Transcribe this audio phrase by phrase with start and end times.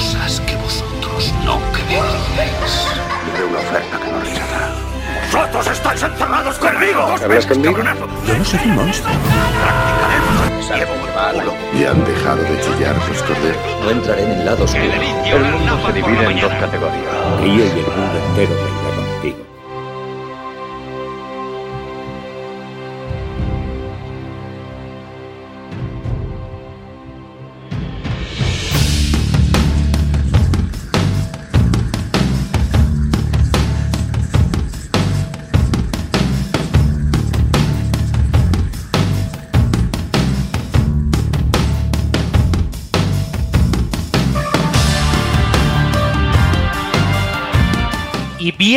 [0.00, 2.72] cosas que vosotros no creéis.
[3.26, 4.72] Le haré una oferta que no rechazará.
[5.30, 7.02] ¡Vosotros estáis encerrados conmigo!
[7.22, 7.76] ¿Hablas conmigo?
[8.26, 9.12] Yo no soy un monstruo.
[10.74, 11.54] Llevo un culo.
[11.74, 13.84] ¿Y han dejado de chillar los corderos?
[13.84, 14.84] No entraré en el lado oscuro.
[14.84, 17.40] El mundo se divide en dos categorías.
[17.42, 18.79] Río y el mundo entero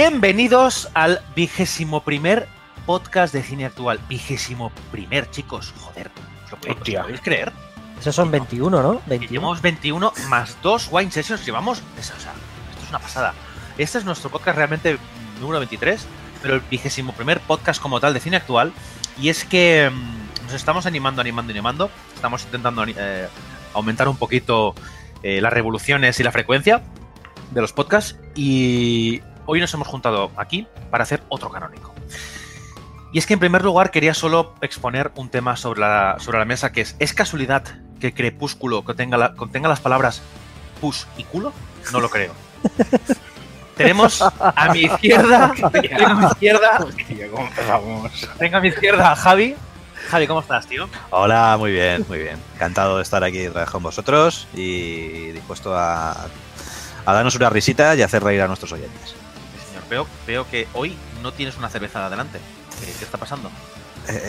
[0.10, 2.50] bienvenidos al vigésimo primer
[2.86, 4.02] podcast de cine actual.
[4.10, 5.74] Vigésimo primer, chicos.
[5.80, 6.12] Joder,
[6.44, 7.54] ¿os lo podéis, os lo podéis creer?
[8.02, 9.00] Esos son 21, ¿no?
[9.00, 9.32] Que 21.
[9.32, 11.46] llevamos 21 más dos wine sessions.
[11.46, 11.80] Llevamos.
[11.80, 13.34] O sea, esto es una pasada.
[13.78, 14.98] Este es nuestro podcast realmente
[15.40, 16.06] número 23,
[16.42, 18.74] pero el vigésimo primer podcast como tal de cine actual.
[19.18, 21.90] Y es que mm, nos estamos animando, animando, animando.
[22.14, 23.30] Estamos intentando eh,
[23.74, 24.76] aumentar un poquito
[25.22, 26.84] eh, las revoluciones y la frecuencia
[27.52, 28.18] de los podcasts.
[28.36, 31.94] Y hoy nos hemos juntado aquí para hacer otro canónico.
[33.12, 36.46] Y es que en primer lugar quería solo exponer un tema sobre la, sobre la
[36.46, 37.64] mesa que es, ¿es casualidad
[38.00, 40.22] que Crepúsculo contenga, la- contenga las palabras
[40.82, 41.54] pus y culo?
[41.92, 42.34] No lo creo.
[43.76, 46.78] Tenemos a mi izquierda, tengo a mi izquierda,
[47.32, 48.30] ¿Cómo empezamos?
[48.38, 49.56] tengo a mi izquierda a Javi.
[50.10, 50.88] Javi, ¿cómo estás, tío?
[51.10, 52.38] Hola, muy bien, muy bien.
[52.56, 56.12] Encantado de estar aquí con vosotros y dispuesto a,
[57.06, 59.16] a darnos una risita y hacer reír a nuestros oyentes.
[59.94, 62.40] Veo, veo que hoy no tienes una cerveza de adelante.
[62.80, 63.50] ¿Qué, qué está pasando?
[64.08, 64.22] Eh,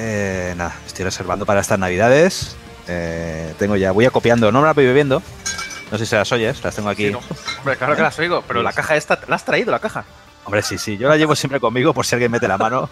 [0.51, 2.55] eh, nada, estoy reservando para estas navidades.
[2.86, 5.23] Eh, tengo ya, voy acopiando, no me las voy bebiendo.
[5.91, 7.07] No sé si las oyes, las tengo aquí.
[7.07, 7.20] Sí, no.
[7.61, 10.05] Hombre, claro que las oigo, pero la caja esta, ¿la has traído la caja?
[10.45, 12.91] Hombre, sí, sí, yo la llevo siempre conmigo por si alguien mete la mano.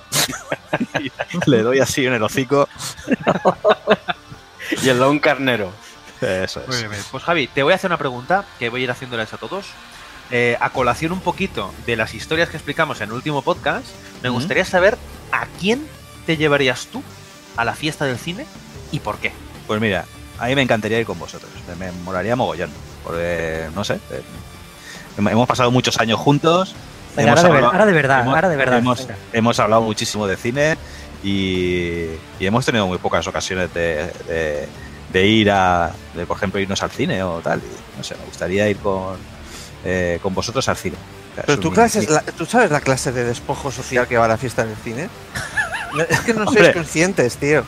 [1.46, 2.70] Le doy así en el hocico.
[4.82, 5.70] Y el Don Carnero.
[6.22, 6.68] Eso es.
[6.68, 7.02] Muy bien, bien.
[7.10, 9.66] Pues Javi, te voy a hacer una pregunta que voy a ir haciéndoles a todos.
[10.30, 13.86] Eh, a colación un poquito de las historias que explicamos en el último podcast,
[14.22, 14.96] me gustaría saber
[15.30, 15.86] a quién
[16.24, 17.02] te llevarías tú
[17.56, 18.46] a la fiesta del cine
[18.92, 19.32] y por qué.
[19.66, 20.06] Pues mira,
[20.38, 21.50] a mí me encantaría ir con vosotros.
[21.78, 22.70] Me, molaría mogollón.
[23.04, 24.22] Porque, no sé, eh,
[25.18, 26.74] hemos pasado muchos años juntos.
[27.16, 28.78] Venga, ahora, de ver- hablado- ahora de verdad, hemos- ahora de verdad.
[29.34, 30.78] Hemos, hablado muchísimo de cine
[31.22, 32.06] y,
[32.40, 34.68] y hemos tenido muy pocas ocasiones de, de-
[35.12, 37.58] de ir a, de, por ejemplo, irnos al cine o tal.
[37.60, 39.16] Y, no sé, me gustaría ir con,
[39.84, 40.96] eh, con vosotros al cine.
[41.32, 44.26] O sea, Pero tú, clases, la- ¿tú sabes la clase de despojo social que va
[44.26, 45.08] a la fiesta del cine?
[45.94, 47.64] No, es que no sois conscientes, tío.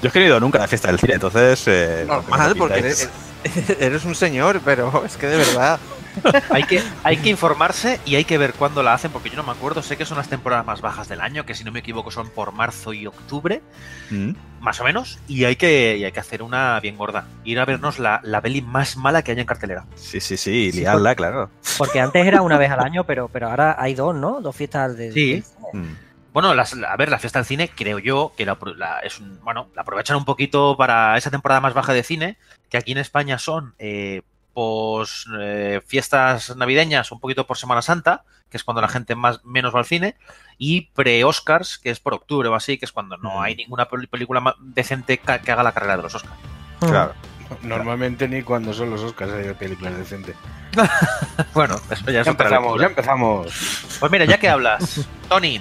[0.00, 1.62] Yo es que no he ido nunca a la fiesta del cine, entonces...
[1.66, 3.10] eh, Normal, porque eres,
[3.78, 5.78] eres un señor, pero es que de verdad.
[6.50, 9.42] Hay que, hay que informarse y hay que ver cuándo la hacen, porque yo no
[9.42, 11.78] me acuerdo, sé que son las temporadas más bajas del año, que si no me
[11.80, 13.62] equivoco son por marzo y octubre,
[14.10, 14.32] Mm.
[14.60, 17.26] más o menos, y hay que, y hay que hacer una bien gorda.
[17.44, 19.86] Ir a vernos la, la peli más mala que haya en cartelera.
[19.94, 21.50] Sí, sí, sí, Sí, liarla, claro.
[21.78, 24.40] Porque antes era una vez al año, pero, pero ahora hay dos, ¿no?
[24.40, 25.12] Dos fiestas de.
[25.12, 25.42] Sí.
[25.72, 25.94] Mm.
[26.34, 29.38] Bueno, las- a ver, la fiesta del cine, creo yo que la, la- es un-
[29.42, 32.36] bueno, la aprovechan un poquito para esa temporada más baja de cine,
[32.70, 38.24] que aquí en España son eh, pos, eh, fiestas navideñas, un poquito por Semana Santa,
[38.50, 40.14] que es cuando la gente más menos va al cine,
[40.58, 43.42] y pre-Oscars, que es por octubre o así, que es cuando no Mm.
[43.42, 46.36] hay ninguna pel- película decente que haga la carrera de los Oscars.
[46.80, 47.14] Claro.
[47.62, 50.36] Normalmente ni cuando son los Oscars hay películas decentes.
[51.54, 53.96] Bueno, eso ya Ya es empezamos, ya empezamos.
[54.00, 55.60] Pues mira, ya que hablas, Tony,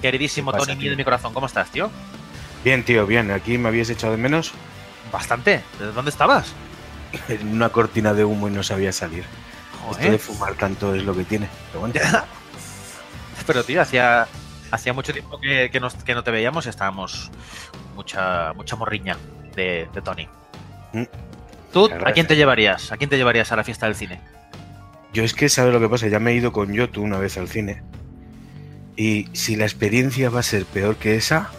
[0.00, 1.90] queridísimo ¿Qué pasa, Tony mío de mi corazón, ¿cómo estás, tío?
[2.64, 3.30] Bien, tío, bien.
[3.32, 4.52] Aquí me habías echado de menos
[5.12, 5.62] Bastante.
[5.78, 6.52] ¿Desde dónde estabas?
[7.28, 9.24] en una cortina de humo y no sabía salir.
[9.90, 11.48] Esto de fumar tanto es lo que tiene.
[11.68, 11.94] Pero bueno,
[13.46, 14.26] Pero tío, hacía,
[14.70, 17.30] hacía mucho tiempo que, que nos- que no te veíamos y estábamos
[17.96, 19.16] mucha, mucha morriña
[19.56, 20.28] de, de Tony.
[20.92, 21.02] Mm.
[21.72, 22.92] ¿Tú a quién te llevarías?
[22.92, 24.20] ¿A quién te llevarías a la fiesta del cine?
[25.14, 26.08] yo es que sabes lo que pasa.
[26.08, 27.82] Ya me he ido con Yotu una vez al cine.
[28.96, 31.50] Y si la experiencia va a ser peor que esa,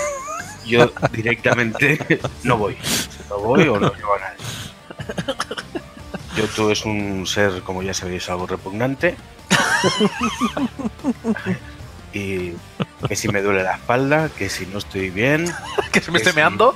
[0.66, 1.98] yo directamente
[2.44, 2.76] no voy.
[3.28, 4.38] No voy o no llevo a nadie.
[6.36, 9.16] Yotu es un ser, como ya sabéis, algo repugnante.
[12.12, 12.52] Y
[13.06, 15.52] que si me duele la espalda, que si no estoy bien,
[15.92, 16.30] ¿Que se me sí.
[16.34, 16.74] meando?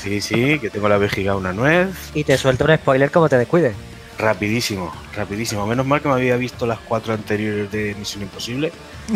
[0.00, 1.88] sí, sí, que tengo la vejiga una nuez.
[2.14, 3.74] Y te suelto un spoiler como te descuides.
[4.18, 5.66] Rapidísimo, rapidísimo.
[5.66, 8.72] Menos mal que me había visto las cuatro anteriores de Misión Imposible.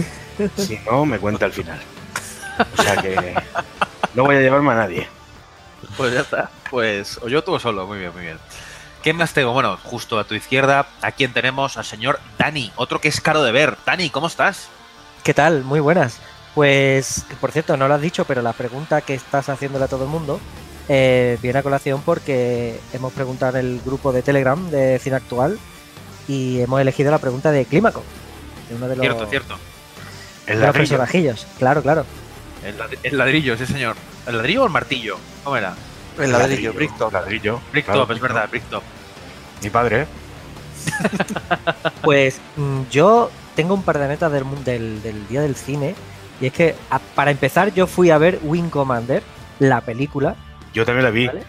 [0.58, 1.80] Si no, me cuenta al final.
[2.76, 3.34] O sea que
[4.14, 5.08] no voy a llevarme a nadie.
[5.96, 6.50] Pues ya está.
[6.70, 7.87] Pues o yo tú o solo.
[7.87, 8.38] Muy bien, muy bien.
[9.02, 9.52] ¿Qué más tengo?
[9.52, 13.43] Bueno, justo a tu izquierda, a quien tenemos al señor Dani, otro que es caro
[13.43, 13.76] de ver.
[13.87, 14.69] Dani, ¿cómo estás?
[15.23, 15.62] ¿Qué tal?
[15.62, 16.19] Muy buenas.
[16.56, 20.05] Pues, por cierto, no lo has dicho, pero la pregunta que estás haciéndole a todo
[20.05, 20.40] el mundo
[20.88, 25.58] eh, viene a colación porque hemos preguntado en el grupo de Telegram de Cine Actual
[26.26, 28.02] y hemos elegido la pregunta de Clímaco,
[28.69, 29.58] de uno de los, Cierto, cierto.
[30.46, 31.46] El de los personajillos.
[31.58, 32.06] Claro, claro.
[33.02, 33.96] El ladrillo, sí, señor.
[34.26, 35.17] ¿El ladrillo o el martillo?
[35.44, 35.75] ¿Cómo era?
[36.19, 37.12] El ladrillo, Bricktop.
[37.12, 37.61] Ladrillo.
[37.73, 38.82] Bricktop, claro, es verdad, Bricktop.
[39.62, 40.06] Mi padre, ¿eh?
[42.02, 45.94] Pues mm, yo tengo un par de metas del, mun- del, del día del cine.
[46.40, 49.23] Y es que, a- para empezar, yo fui a ver Wing Commander,
[49.58, 50.37] la película.
[50.73, 51.26] Yo también la vi.
[51.26, 51.43] ¿Vale?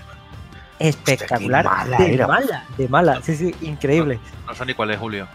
[0.80, 1.66] Espectacular.
[1.66, 2.28] Hostia, qué mala de era.
[2.28, 3.22] mala, de mala.
[3.24, 4.20] Sí, sí, increíble.
[4.46, 5.28] No sé ni cuál es, Julio.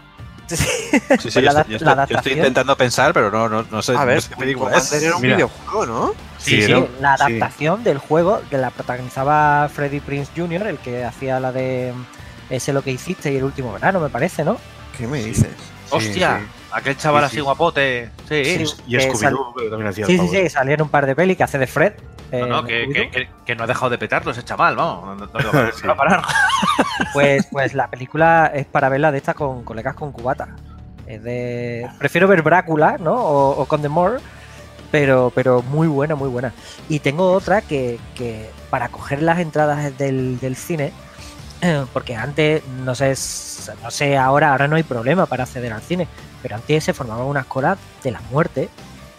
[0.47, 2.37] Sí, sí, Pues yo, la estoy, yo estoy- yo estoy adaptación.
[2.37, 4.83] intentando pensar, pero no, no, no sé, A no ver, sé qué Wing película es.
[4.83, 5.35] Commander era un Mira.
[5.35, 6.13] videojuego, ¿no?
[6.43, 7.23] Sí, Sí, era- la sí.
[7.23, 12.53] adaptación del juego que la protagonizaba Freddie Prince Jr., el que hacía la de mm,
[12.53, 14.57] ese lo que hiciste y el último verano, me parece, ¿no?
[14.97, 15.29] ¿Qué me Sí.
[15.29, 15.49] dices?
[15.89, 16.39] ¡Hostia!
[16.41, 16.47] sí.
[16.75, 17.41] Aquel chaval Sí, así sí.
[17.41, 18.09] guapote.
[18.27, 18.63] Sí, Sí.
[18.87, 21.43] Y Scooby-Doo que también hacía Sí, el sí, sí, salieron un par de pelis que
[21.43, 21.93] hace de Fred.
[22.31, 22.93] No, eh, no, que, Scooby-Doo.
[22.93, 25.05] que- que- que no ha dejado de petarlo ese chaval, vamos.
[25.05, 26.21] No, no, no, no, no va a parar.
[27.13, 30.55] Pues, pues la película es para verla de estas con colegas con cubata.
[31.05, 31.87] Es de.
[31.99, 33.13] Prefiero ver Brácula, ¿no?
[33.13, 34.17] O, o con The More.
[34.93, 36.53] Pero, pero muy buena, muy buena.
[36.87, 40.93] Y tengo otra que, que para coger las entradas del, del cine,
[41.91, 43.15] porque antes, no sé,
[43.81, 46.07] no sé, ahora, ahora no hay problema para acceder al cine,
[46.43, 48.69] pero antes se formaban unas colas de la muerte,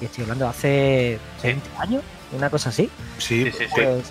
[0.00, 2.88] y estoy hablando de hace 20 años, una cosa así.
[3.18, 3.70] Sí, Sí, sí, sí.
[3.74, 4.04] Pues,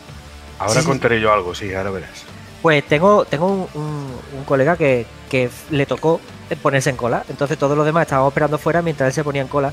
[0.60, 0.86] ahora sí.
[0.88, 2.26] contaré yo algo, sí, ahora verás.
[2.62, 6.20] Pues tengo, tengo un, un- un colega que, que le tocó
[6.62, 7.24] ponerse en cola.
[7.30, 9.72] Entonces todos los demás estábamos esperando fuera mientras él se ponía en cola.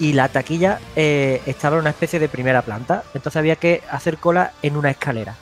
[0.00, 3.02] Y la taquilla eh, estaba en una especie de primera planta.
[3.14, 5.34] Entonces había que hacer cola en una escalera.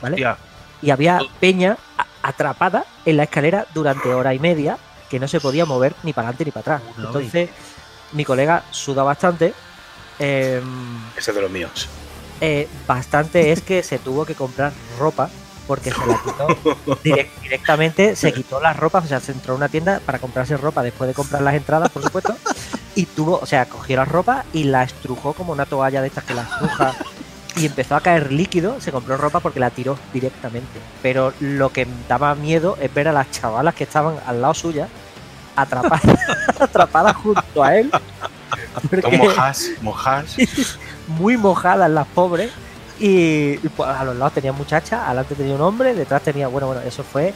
[0.00, 0.14] ¿Vale?
[0.14, 0.36] Hostia,
[0.80, 1.76] Y había peña
[2.22, 4.78] atrapada en la escalera durante hora y media
[5.10, 6.82] que no se podía mover ni para adelante ni para atrás.
[7.06, 7.50] Entonces
[8.12, 9.52] mi colega suda bastante.
[10.18, 11.88] em, Ese es de los míos.
[12.40, 15.28] eh, bastante es que se tuvo que comprar ropa
[15.66, 16.46] porque se la quitó
[17.04, 20.56] direc- directamente, se quitó las ropas, o sea, se entró a una tienda para comprarse
[20.56, 22.36] ropa después de comprar las entradas, por supuesto,
[22.94, 26.24] y tuvo, o sea, cogió la ropa y la estrujó como una toalla de estas
[26.24, 26.94] que la estruja
[27.56, 30.80] y empezó a caer líquido, se compró ropa porque la tiró directamente.
[31.02, 34.88] Pero lo que daba miedo es ver a las chavalas que estaban al lado suya
[35.56, 36.02] atrapadas,
[36.60, 37.90] atrapadas junto a él.
[38.90, 40.36] Porque- mojas, mojas.
[41.08, 42.50] muy mojadas las pobres.
[43.00, 46.68] Y, y, pues, a los lados tenía muchachas, adelante tenía un hombre, detrás tenía, bueno,
[46.68, 47.34] bueno, eso fue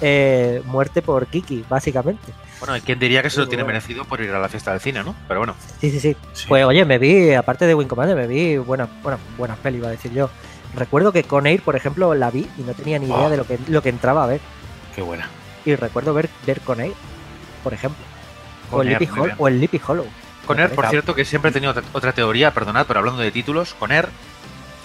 [0.00, 2.32] eh, muerte por Kiki, básicamente.
[2.60, 3.74] bueno, ¿y quién diría que se lo tiene bueno.
[3.78, 5.14] merecido por ir a la fiesta del cine, no?
[5.28, 5.54] Pero bueno.
[5.80, 6.16] Sí, sí, sí.
[6.32, 6.44] Sí.
[6.48, 9.88] Pues oye, me vi, aparte de Wing Commander, me vi buenas, buenas, buenas pelis, iba
[9.88, 10.28] a decir yo.
[10.74, 13.30] Recuerdo que con Air, por ejemplo, la vi y no tenía ni idea Oh.
[13.30, 14.40] de lo que, lo que entraba a ver.
[14.94, 15.28] Qué buena.
[15.64, 16.92] Y recuerdo ver, ver con Air,
[17.64, 18.04] por ejemplo.
[18.70, 19.12] O el, Air, bien.
[19.38, 20.06] o el Sleepy Hollow.
[20.46, 23.30] Con Me Air, por cierto, que siempre he tenido otra, teoría, perdonad, pero hablando de
[23.30, 24.08] títulos, con Air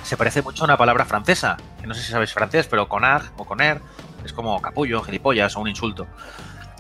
[0.04, 3.24] se parece mucho a una palabra francesa, que no sé si sabéis francés, pero conar
[3.38, 3.82] o con Air
[4.26, 6.08] es como capullo, gilipollas o un insulto.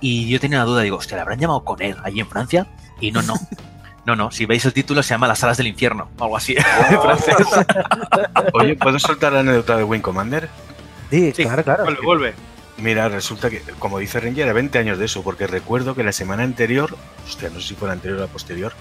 [0.01, 2.67] Y yo tenía la duda, digo, hostia, ¿le habrán llamado con Air allí en Francia?
[2.99, 3.35] Y no, no.
[4.03, 6.55] No, no, si veis el título se llama Las Salas del Infierno, o algo así,
[6.57, 6.63] en
[7.01, 7.35] francés.
[8.53, 10.49] Oye, ¿puedo soltar la anécdota de Wing Commander?
[11.11, 11.83] Sí, Sí, claro, claro.
[11.83, 12.33] Vuelve, vuelve.
[12.77, 16.11] Mira, resulta que, como dice Ranger, era 20 años de eso, porque recuerdo que la
[16.13, 18.73] semana anterior, hostia, no sé si fue la anterior o la posterior,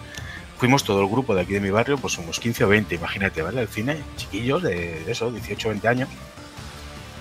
[0.57, 3.43] fuimos todo el grupo de aquí de mi barrio, pues unos 15 o 20, imagínate,
[3.43, 3.61] ¿vale?
[3.61, 6.09] Al cine, chiquillos de, de eso, 18 o 20 años,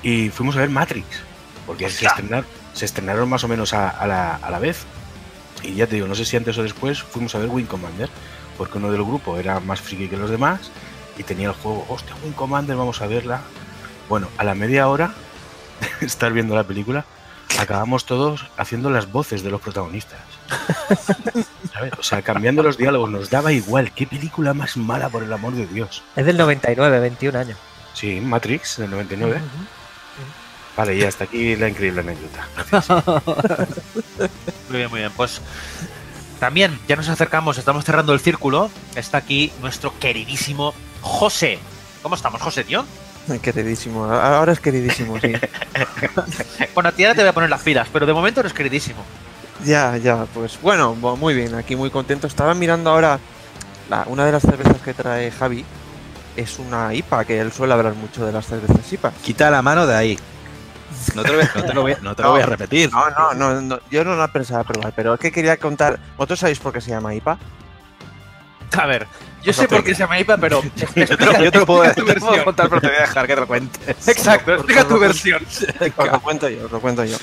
[0.03, 1.05] y fuimos a ver Matrix,
[1.69, 2.09] porque se Hostia.
[2.09, 4.85] estrenaron, se estrenaron más o menos a, a la, a la vez.
[5.61, 8.09] Y ya te digo, no sé si antes o después fuimos a ver Wing Commander,
[8.57, 10.71] porque uno del grupo era más friki que los demás
[11.15, 13.41] y tenía el juego, hostia, Wing Commander, vamos a verla.
[14.09, 15.13] Bueno, a la media hora
[15.99, 17.05] de estar viendo la película,
[17.59, 20.21] acabamos todos haciendo las voces de los protagonistas.
[21.71, 21.93] ¿Sabes?
[21.99, 23.91] O sea, cambiando los diálogos, nos daba igual.
[23.91, 26.01] ¿Qué película más mala, por el amor de Dios?
[26.15, 27.59] Es del 99, 21 años.
[27.93, 29.35] Sí, Matrix, del 99.
[29.35, 29.78] Ujú.
[30.79, 32.47] Vale, y hasta aquí la increíble anécdota.
[32.55, 32.87] Gracias.
[34.69, 35.11] Muy bien, muy bien.
[35.17, 35.41] Pues
[36.39, 38.69] también ya nos acercamos, estamos cerrando el círculo.
[38.95, 41.59] Está aquí nuestro queridísimo José.
[42.01, 42.85] ¿Cómo estamos, José, tío?
[43.41, 44.05] Queridísimo.
[44.05, 45.33] Ahora es queridísimo, sí.
[46.73, 49.03] Bueno, a ti ahora te voy a poner las pilas, pero de momento eres queridísimo.
[49.65, 52.25] Ya, ya, pues bueno, muy bien, aquí muy contento.
[52.25, 53.19] Estaba mirando ahora
[53.89, 55.65] la- una de las cervezas que trae Javi.
[56.37, 59.11] Es una IPA, que él suele hablar mucho de las cervezas IPA.
[59.21, 60.17] Quita la mano de ahí.
[61.15, 62.91] No te lo voy, no te lo voy- no te lo voy a repetir.
[62.91, 65.99] No, no, no, no, yo no la pensaba probar, pero es que quería contar.
[66.17, 67.37] ¿Vosotros sabéis por qué se llama IPA?
[68.77, 69.07] A ver,
[69.43, 70.61] yo sé por qué se llama IPA, pero.
[70.75, 70.87] Yo
[71.17, 73.33] te, lo- yo te lo puedo, te puedo contar, pero te voy a dejar que
[73.33, 74.07] te lo cuentes.
[74.07, 75.43] Exacto, explica tu versión.
[75.97, 77.17] Os lo cuento yo, os lo cuento yo.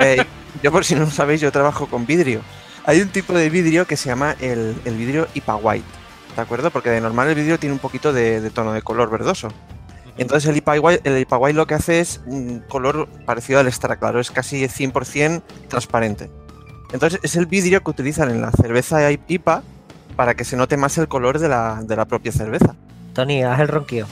[0.00, 0.24] Eh,
[0.62, 2.40] yo por si no lo sabéis, yo trabajo con vidrio.
[2.84, 5.84] Hay un tipo de vidrio que se llama el, el vidrio IPA White,
[6.34, 6.70] ¿de acuerdo?
[6.70, 9.48] Porque de normal el vidrio tiene un poquito de, de tono de color verdoso.
[10.18, 13.66] Entonces el IPA White, el IPA White lo que hace es un color parecido al
[13.68, 16.30] extra claro, es casi 100% transparente.
[16.92, 19.62] Entonces es el vidrio que utilizan en la cerveza IPA
[20.16, 22.74] para que se note más el color de la, de la propia cerveza.
[23.14, 24.06] Tony, haz el ronquío.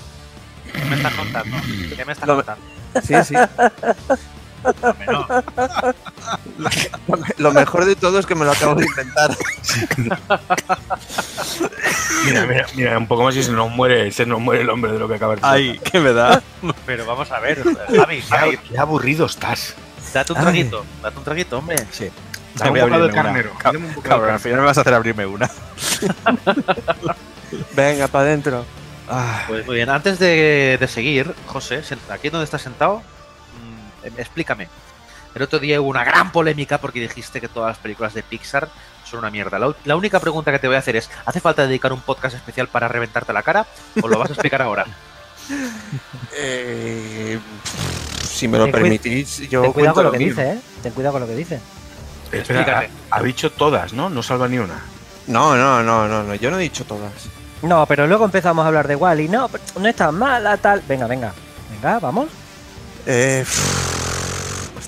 [0.73, 1.57] ¿Qué me estás contando?
[1.97, 2.63] ¿Qué me estás Lo- contando?
[3.03, 3.35] Sí, sí.
[5.07, 5.27] No.
[7.39, 9.37] Lo mejor de todo es que me lo acabo de inventar.
[12.25, 14.93] Mira, mira, mira, un poco más y se nos muere, se nos muere el hombre
[14.93, 16.43] de lo que acaba de Ay, ¿qué me da?
[16.85, 17.63] Pero vamos a ver,
[17.97, 19.75] Javi, Javi, Qué, aburrido estás.
[20.13, 20.45] date un Ay.
[20.45, 21.77] traguito, date un traguito, hombre.
[21.93, 22.09] Sí.
[22.57, 23.53] Dame Voy a carnero.
[24.03, 25.51] Cabrón, al final me vas a hacer abrirme una.
[27.77, 28.65] Venga, para adentro.
[29.09, 33.03] Ah, Pues muy bien, antes de, de seguir, José, aquí donde estás sentado,
[34.17, 34.69] explícame.
[35.35, 38.69] El otro día hubo una gran polémica porque dijiste que todas las películas de Pixar
[39.05, 39.59] son una mierda.
[39.85, 42.69] La, única pregunta que te voy a hacer es, ¿hace falta dedicar un podcast especial
[42.69, 43.67] para reventarte la cara
[44.03, 44.87] o lo vas a explicar ahora?
[46.39, 47.39] Eh,
[48.29, 50.61] si me lo Ten permitís, yo Ten cuidado con lo lo que dice, ¿eh?
[50.83, 51.61] Ten cuidado con lo que dice.
[52.33, 54.11] Espera, ha, ha dicho todas, ¿no?
[54.11, 54.83] No salva ni una.
[55.29, 57.13] No, no, no, no, no, yo no he dicho todas.
[57.63, 59.29] No, pero luego empezamos a hablar de Wally.
[59.29, 60.83] No, pero no es tan mala, tal.
[60.87, 61.33] Venga, venga.
[61.71, 62.29] Venga, vamos.
[63.07, 63.45] Eh,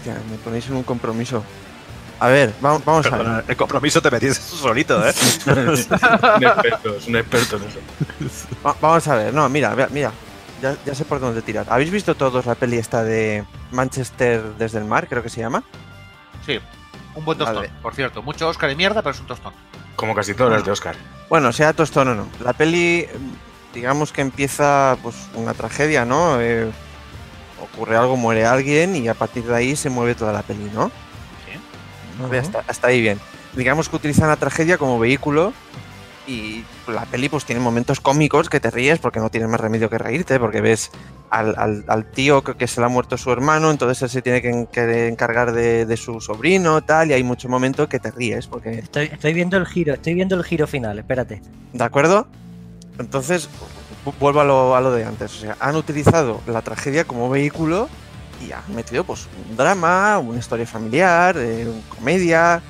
[0.08, 1.42] hostia, me ponéis en un compromiso.
[2.20, 3.44] A ver, vamos, vamos a ver.
[3.46, 5.12] el compromiso te metiste tú solito, ¿eh?
[5.46, 7.78] un experto, es un experto en eso.
[8.66, 10.12] Va- vamos a ver, no, mira, mira.
[10.60, 11.66] Ya, ya sé por dónde tirar.
[11.70, 15.62] ¿Habéis visto todos la peli esta de Manchester desde el mar, creo que se llama?
[16.44, 16.58] Sí,
[17.14, 17.70] un buen tostón, Vale.
[17.80, 18.22] por cierto.
[18.24, 19.52] Mucho Oscar y mierda, pero es un tostón.
[19.94, 20.96] Como casi todas las de Oscar.
[21.28, 22.26] Bueno, sea tostón o no.
[22.42, 23.06] La peli,
[23.72, 26.40] digamos que empieza pues una tragedia, ¿no?
[26.40, 26.68] Eh,
[27.62, 30.90] ocurre algo, muere alguien y a partir de ahí se mueve toda la peli, ¿no?
[32.20, 33.20] Vale, hasta, hasta ahí bien.
[33.54, 35.52] Digamos que utilizan la tragedia como vehículo
[36.26, 39.88] y la peli pues tiene momentos cómicos que te ríes porque no tienes más remedio
[39.88, 40.90] que reírte, porque ves
[41.30, 44.20] al, al- al tío que, que se le ha muerto su hermano, entonces él se
[44.22, 47.98] tiene que, en- que encargar de, de su sobrino, tal, y hay muchos momentos que
[47.98, 51.40] te ríes, porque Estoy, estoy viendo el giro, estoy viendo el giro final, espérate.
[51.72, 52.26] ¿De acuerdo?
[52.98, 53.48] Entonces,
[54.18, 55.34] vuelvo a lo, a lo de antes.
[55.36, 57.88] O sea, han utilizado la tragedia como vehículo
[58.46, 62.60] y han metido pues un drama, una historia familiar, eh, comedia.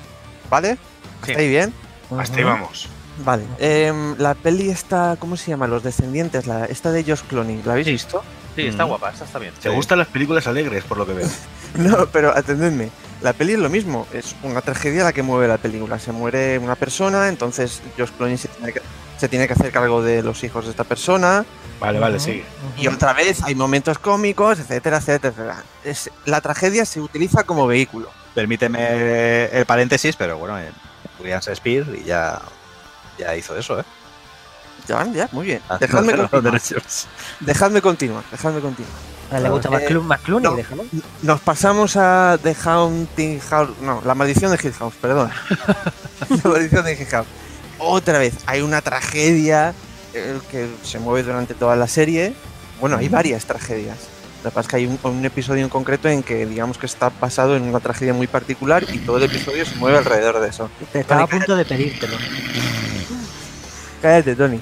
[0.49, 0.77] ¿Vale?
[1.23, 1.31] Sí.
[1.31, 1.73] ¿Está ahí bien?
[2.17, 2.87] Hasta ahí vamos.
[3.23, 3.43] Vale.
[3.59, 5.67] Em, la peli está, ¿cómo se llama?
[5.67, 7.91] Los descendientes, la, esta de Josh Clooney, ¿la habéis Sí.
[7.91, 8.23] visto?
[8.55, 8.89] Sí, está Mm.
[8.89, 9.53] guapa, esta está bien.
[9.61, 11.27] Te gustan las películas alegres, por lo que veo.
[11.75, 12.89] No, pero atendedme.
[13.21, 15.99] La peli es lo mismo, es una tragedia la que mueve la película.
[15.99, 18.81] Se muere una persona, entonces Josh Clooney se tiene que,
[19.17, 21.43] se tiene que hacer cargo de los hijos de esta persona.
[21.81, 22.45] Vale, vale, sigue.
[22.77, 25.63] Y otra vez hay momentos cómicos, etcétera, etcétera, etcétera.
[25.83, 28.09] Es- la tragedia se utiliza como vehículo.
[28.33, 30.71] Permíteme el paréntesis, pero bueno, eh,
[31.19, 32.39] William Shakespeare y ya,
[33.17, 33.83] ya hizo eso, ¿eh?
[34.87, 35.61] Ya, ya, muy bien.
[35.67, 36.43] Ah, Dejadme continuar.
[36.43, 37.07] derechos.
[37.41, 38.93] Dejadme continuar, dejadme continuar.
[39.31, 40.83] A él le gusta más, Eh, más Clooney, no.
[41.21, 43.69] Nos pasamos a The Haunting House.
[43.81, 45.29] No, la maldición de Hill House, perdón.
[46.43, 47.27] la maldición de Hill House.
[47.77, 49.73] Otra vez, hay una tragedia
[50.13, 52.33] eh, que se mueve durante toda la serie.
[52.81, 53.97] Bueno, hay varias tragedias.
[54.43, 56.85] Lo que pasa es que hay un, un episodio en concreto en que digamos que
[56.85, 60.47] está basado en una tragedia muy particular y todo el episodio se mueve alrededor de
[60.47, 60.69] eso.
[60.93, 62.15] Te estaba a punto de pedírtelo.
[64.01, 64.59] Cállate, Tony.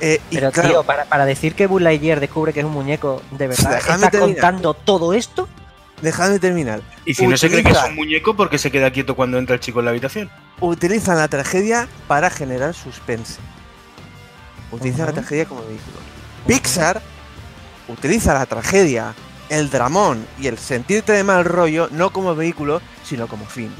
[0.00, 2.72] Eh, y Pero claro, tío, para, para decir que Buzz Lightyear descubre que es un
[2.72, 4.34] muñeco, ¿de verdad Déjame estás terminar.
[4.40, 5.48] contando todo esto?
[6.02, 6.80] dejadme terminar.
[7.04, 9.38] Y si no se cree que es un muñeco, ¿por qué se queda quieto cuando
[9.38, 10.30] entra el chico en la habitación?
[10.60, 13.40] Utilizan la tragedia para generar suspense.
[14.70, 15.96] Utilizan la tragedia como vehículo.
[16.46, 17.02] Pixar
[17.88, 19.14] utiliza la tragedia,
[19.48, 23.72] el dramón y el sentirte de mal rollo no como vehículo, sino como fin.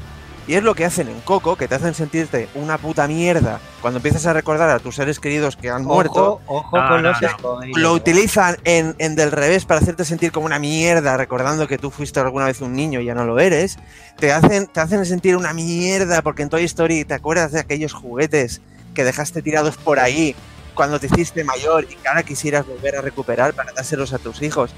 [0.49, 3.99] Y es lo que hacen en Coco, que te hacen sentirte una puta mierda cuando
[3.99, 6.41] empiezas a recordar a tus seres queridos que han muerto.
[6.47, 7.59] Ojo, No, con no, los no.
[7.77, 11.91] Lo utilizan en, en Del Revés para hacerte sentir como una mierda, recordando que tú
[11.91, 13.77] fuiste alguna vez un niño y ya no lo eres.
[14.17, 17.93] Te hacen, te hacen sentir una mierda porque en Toy Story te acuerdas de aquellos
[17.93, 18.59] juguetes
[18.95, 20.35] que dejaste tirados por ahí
[20.73, 24.41] cuando te hiciste mayor y que ahora quisieras volver a recuperar para dárselos a tus
[24.41, 24.71] hijos.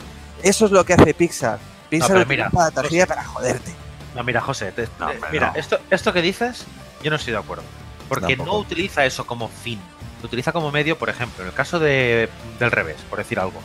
[0.43, 1.59] Eso es lo que hace Pixar.
[1.89, 3.80] Pixar mira, la tragedia para joderte.
[4.15, 5.59] No, mira, José, te- No, eh, hombre, mira, no.
[5.59, 6.65] esto, esto que dices,
[7.03, 7.63] yo no estoy de acuerdo.
[8.09, 8.57] Porque Tampoco.
[8.57, 9.79] no utiliza eso como fin.
[10.21, 13.59] Lo utiliza como medio, por ejemplo, en el caso de, del revés, por decir algo.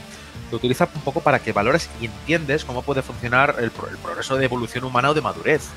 [0.50, 4.36] Lo utiliza un poco para que valores y entiendes cómo puede funcionar el, el progreso
[4.36, 5.68] de evolución humana o de madurez.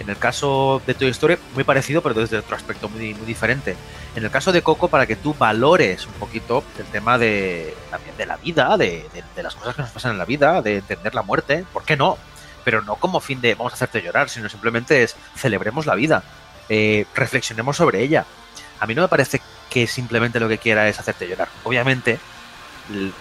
[0.00, 3.76] En el caso de Toy Story, muy parecido, pero desde otro aspecto muy, muy diferente.
[4.14, 8.14] En el caso de Coco, para que tú valores un poquito el tema de, también
[8.18, 10.78] de la vida, de, de- de las cosas que nos pasan en la vida, de
[10.78, 12.18] entender la muerte, ¿por qué no?
[12.66, 16.24] Pero no como fin de vamos a hacerte llorar, sino simplemente es celebremos la vida,
[16.68, 18.26] eh, reflexionemos sobre ella.
[18.80, 21.48] A mí no me parece que simplemente lo que quiera es hacerte llorar.
[21.62, 22.18] Obviamente,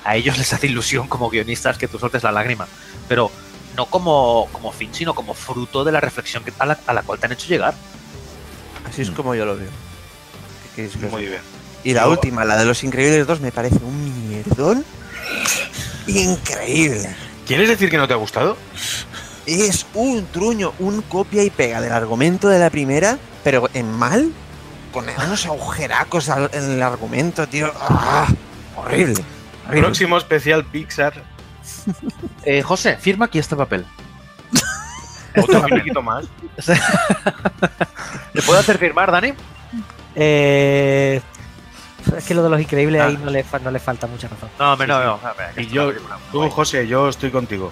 [0.03, 2.67] a ellos les hace ilusión como guionistas que tú sueltes la lágrima,
[3.07, 3.29] pero
[3.77, 7.03] no como, como fin, sino como fruto de la reflexión que- a la, a la
[7.03, 7.75] cual te han hecho llegar.
[8.89, 9.69] Así es como yo lo veo.
[9.69, 11.41] ¿Qué queréis que os Muy bien.
[11.83, 14.83] Y la Yo- última, la de los Increíbles 2, me parece un mierdón
[16.07, 17.15] increíble.
[17.45, 18.57] ¿Quieres decir que no te ha gustado?
[19.45, 24.31] Es un truño, un copia y pega del argumento de la primera, pero en mal,
[24.91, 27.71] con unos agujeracos al- en el argumento, tío.
[27.79, 28.27] ¡Ah!
[28.75, 29.23] Horrible.
[29.67, 29.81] horrible.
[29.83, 31.13] Próximo especial Pixar.
[32.43, 33.85] Eh, José, firma aquí este papel.
[35.35, 36.25] Otro poquito más.
[38.33, 39.33] ¿Le puedo hacer firmar, Dani?
[40.15, 41.19] Eh,
[42.15, 43.07] es que lo de los increíbles Ah.
[43.07, 44.49] ahí no le, fa- no le falta mucha razón.
[44.59, 45.23] No, hombre, Sí, no, sí.
[45.25, 45.53] no.
[45.55, 45.91] que Y yo,
[46.31, 46.49] tú.
[46.51, 47.71] José, yo estoy contigo.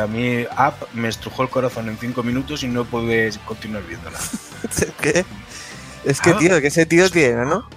[0.00, 4.18] A mí, App me estrujó el corazón en cinco minutos y no pude continuar viéndola.
[5.00, 5.24] Que,
[6.04, 6.38] es que Ah.
[6.38, 7.68] tío, que ese tío tiene, ¿no?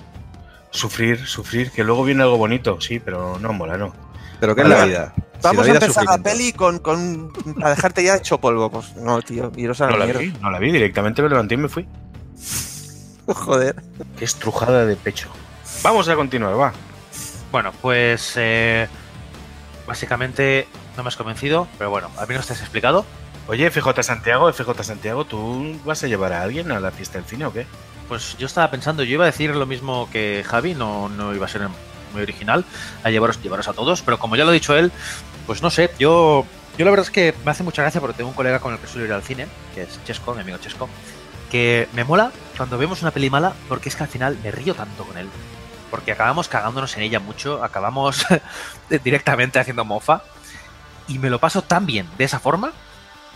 [0.71, 3.93] Sufrir, sufrir, que luego viene algo bonito, sí, pero no mola, no.
[4.39, 5.13] Pero ¿qué es la vida?
[5.15, 7.31] Si Vamos la a vida empezar la peli con, con.
[7.59, 8.69] para dejarte ya hecho polvo.
[8.71, 10.19] Pues no, tío, iros a la No la mierda.
[10.21, 11.87] vi, no la vi, directamente me levanté y me fui.
[13.27, 13.75] Joder.
[14.17, 15.29] Qué estrujada de pecho.
[15.83, 16.73] Vamos a continuar, va.
[17.51, 18.87] Bueno, pues eh,
[19.87, 20.67] básicamente
[20.97, 23.05] no me has convencido, pero bueno, al menos te has explicado.
[23.47, 27.27] Oye, FJ Santiago, FJ Santiago, ¿tú vas a llevar a alguien a la fiesta del
[27.27, 27.65] cine o qué?
[28.07, 31.45] Pues yo estaba pensando, yo iba a decir lo mismo que Javi, no, no iba
[31.45, 31.67] a ser
[32.13, 32.65] muy original,
[33.03, 34.91] a llevaros, llevaros a todos, pero como ya lo ha dicho él,
[35.47, 36.45] pues no sé, yo,
[36.77, 38.79] yo la verdad es que me hace mucha gracia porque tengo un colega con el
[38.79, 40.87] que suelo ir al cine, que es Chesco, mi amigo Chesco,
[41.49, 44.73] que me mola cuando vemos una peli mala porque es que al final me río
[44.73, 45.27] tanto con él.
[45.89, 48.25] Porque acabamos cagándonos en ella mucho, acabamos
[49.03, 50.23] directamente haciendo mofa
[51.07, 52.71] y me lo paso tan bien de esa forma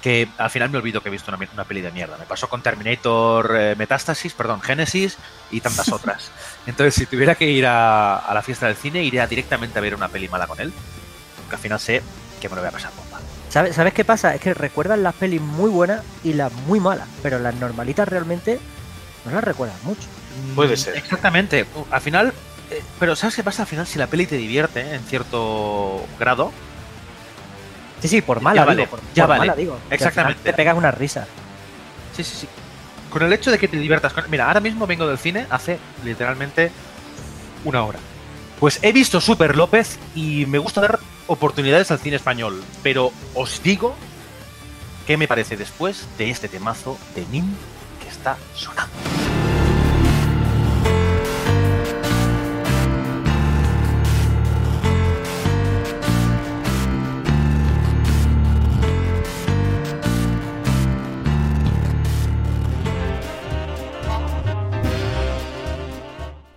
[0.02, 2.16] que al final me olvido que he visto una, una peli de mierda.
[2.18, 5.18] Me pasó con Terminator eh, Metástasis, perdón, Génesis
[5.50, 6.30] y tantas otras.
[6.68, 9.96] Entonces, si tuviera que ir a, a la fiesta del cine, iría directamente a ver
[9.96, 10.72] una peli mala con él,
[11.50, 12.04] que al final sé
[12.40, 13.20] que me lo voy a pasar bomba.
[13.50, 14.36] ¿Sabes, ¿Sabes qué pasa?
[14.36, 18.60] Es que recuerdan las pelis muy buenas y las muy malas, pero las normalitas realmente
[19.26, 20.08] no las recuerdan mucho.
[20.56, 20.98] Puede ser.
[20.98, 21.66] Exactamente.
[21.90, 22.34] Al final,
[22.70, 23.64] eh, pero ¿sabes qué pasa?
[23.64, 26.52] Al final, si la peli te divierte eh, en cierto grado,
[28.08, 28.90] Sí, sí, por mala, Ya vale, digo.
[28.92, 29.40] Por, ya por vale.
[29.40, 29.80] mala, digo.
[29.90, 30.42] Exactamente.
[30.44, 31.28] Te pegas una risa.
[32.16, 32.48] Sí, sí, sí.
[33.10, 34.30] Con el hecho de que te diviertas con...
[34.30, 36.72] Mira, ahora mismo vengo del cine hace literalmente
[37.64, 38.00] una hora.
[38.60, 42.64] Pues he visto Super López y me gusta dar oportunidades al cine español.
[42.84, 43.96] Pero os digo
[45.08, 47.56] qué me parece después de este temazo de Nin
[48.02, 48.92] que está sonando.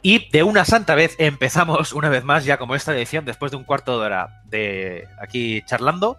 [0.03, 3.57] Y de una santa vez empezamos una vez más, ya como esta edición, después de
[3.57, 6.19] un cuarto de hora de aquí charlando.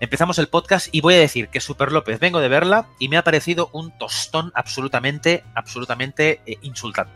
[0.00, 3.16] Empezamos el podcast y voy a decir que Super López vengo de verla y me
[3.16, 7.12] ha parecido un tostón absolutamente, absolutamente eh, insultante.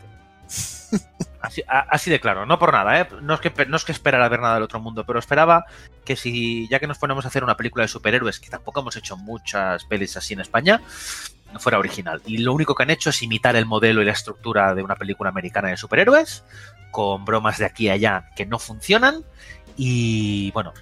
[1.41, 3.07] Así, a- así de claro, no por nada, ¿eh?
[3.21, 5.63] no, es que, no es que esperara ver nada del otro mundo, pero esperaba
[6.03, 8.97] que si, ya que nos ponemos a hacer una película de superhéroes, que tampoco hemos
[8.97, 10.81] hecho muchas pelis así en España,
[11.53, 12.21] no fuera original.
[12.25, 14.95] Y lo único que han hecho es imitar el modelo y la estructura de una
[14.95, 16.43] película americana de superhéroes,
[16.91, 19.23] con bromas de aquí a allá que no funcionan.
[19.77, 20.73] Y bueno,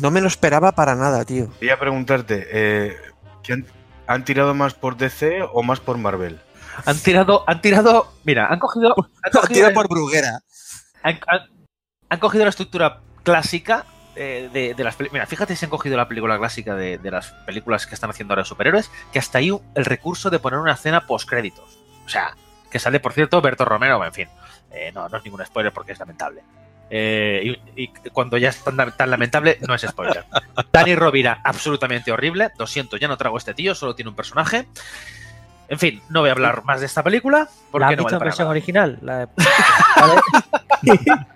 [0.00, 1.50] No me lo esperaba para nada, tío.
[1.58, 2.96] Quería preguntarte, eh,
[3.42, 3.66] ¿que han,
[4.06, 6.40] han tirado más por DC o más por Marvel?
[6.86, 10.38] han tirado, han tirado, mira, han cogido, han cogido, Tío por Bruguera.
[11.02, 11.48] han, han-
[12.08, 13.84] han cogido la estructura clásica
[14.16, 15.20] eh, de, de las películas.
[15.20, 18.32] Mira, fíjate si han cogido la película clásica de, de las películas que están haciendo
[18.34, 21.78] ahora superhéroes, que hasta ahí el recurso de poner una escena post créditos.
[22.04, 22.36] O sea,
[22.70, 24.28] que sale, por cierto, Berto Romero, en fin.
[24.72, 26.42] eh, no, no es ningún spoiler porque es lamentable.
[26.92, 30.24] Eh, y, y cuando ya es tan, tan lamentable, no es spoiler.
[30.72, 32.50] Dani Rovira, absolutamente horrible.
[32.58, 34.66] Lo siento, ya no trago a este tío, solo tiene un personaje.
[35.70, 38.04] En fin, no voy a hablar más de esta película ¿La porque has no visto
[38.04, 38.50] vale en versión nada.
[38.50, 38.98] original?
[39.02, 39.28] La de-
[39.96, 40.20] ¿vale?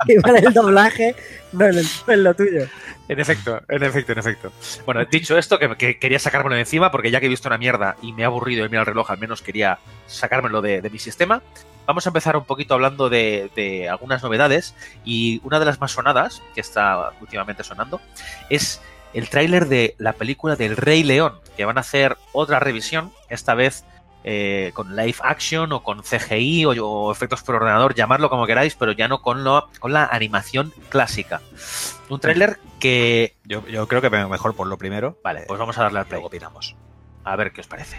[0.08, 1.14] Igual el doblaje
[1.52, 2.66] no en, el- en lo tuyo.
[3.08, 4.52] En efecto, en efecto, en efecto.
[4.86, 7.58] Bueno, dicho esto, que, que quería sacármelo de encima, porque ya que he visto una
[7.58, 10.90] mierda y me he aburrido de mirar el reloj, al menos quería sacármelo de, de
[10.90, 11.42] mi sistema.
[11.86, 14.74] Vamos a empezar un poquito hablando de, de algunas novedades.
[15.04, 18.00] Y una de las más sonadas, que está últimamente sonando,
[18.48, 18.80] es
[19.12, 23.54] el tráiler de la película del Rey León, que van a hacer otra revisión, esta
[23.54, 23.84] vez
[24.24, 28.74] eh, con live action o con CGI o, o efectos por ordenador, llamarlo como queráis,
[28.74, 31.42] pero ya no con, lo, con la animación clásica.
[32.08, 33.36] Un tráiler que...
[33.44, 35.18] Yo, yo creo que mejor por lo primero.
[35.22, 36.16] Vale, pues vamos a darle al play.
[36.20, 36.74] Luego opinamos.
[37.24, 37.98] A ver qué os parece.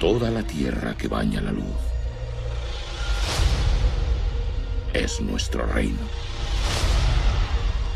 [0.00, 1.64] Toda la tierra que baña la luz
[4.92, 5.98] es nuestro reino.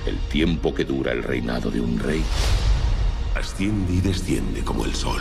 [0.07, 2.25] El tiempo que dura el reinado de un rey
[3.35, 5.21] asciende y desciende como el sol.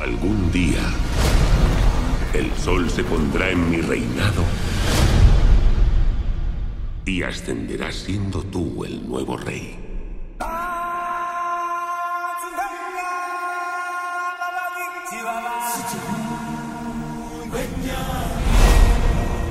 [0.00, 0.80] Algún día,
[2.32, 4.42] el sol se pondrá en mi reinado
[7.04, 9.78] y ascenderás siendo tú el nuevo rey.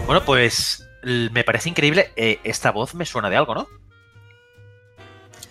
[0.07, 2.11] Bueno, pues me parece increíble.
[2.15, 3.67] eh, esta voz me suena de algo, ¿no?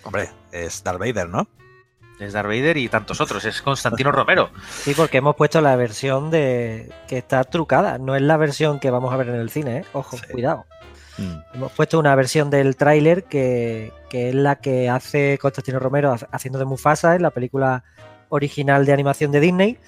[0.02, 1.46] Hombre, es Darth Vader, ¿no?
[2.20, 3.44] Es Darth Vader y tantos otros.
[3.44, 4.50] Es Constantino Romero.
[4.70, 7.98] Sí, porque hemos puesto la versión de que está trucada.
[7.98, 9.84] No es la versión que vamos a ver en el cine, ¿eh?
[9.92, 10.24] Ojo, Sí.
[10.32, 10.64] cuidado.
[11.18, 11.36] Mm.
[11.54, 16.28] Hemos puesto una versión del tráiler que, que es la que hace Constantino Romero ha-
[16.32, 17.82] haciendo de Mufasa en la película
[18.28, 19.78] original de animación de Disney,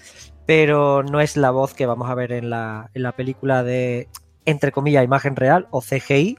[0.47, 4.09] pero no es la voz que vamos a ver en la, en la película de,
[4.45, 6.39] entre comillas, imagen real o CGI.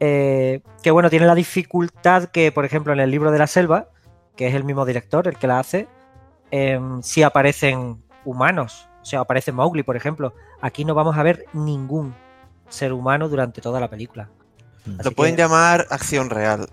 [0.00, 3.88] eh, que bueno, tiene la dificultad que, por ejemplo, en el libro de la selva,
[4.38, 5.86] que es el mismo director el que la hace,
[6.50, 8.88] em, sí aparecen humanos.
[9.02, 10.32] O sea, aparece Mowgli, por ejemplo.
[10.62, 12.14] Aquí no vamos a ver ningún
[12.68, 14.28] ser humano durante toda la película.
[14.98, 16.68] Así Lo pueden que- llamar acción real.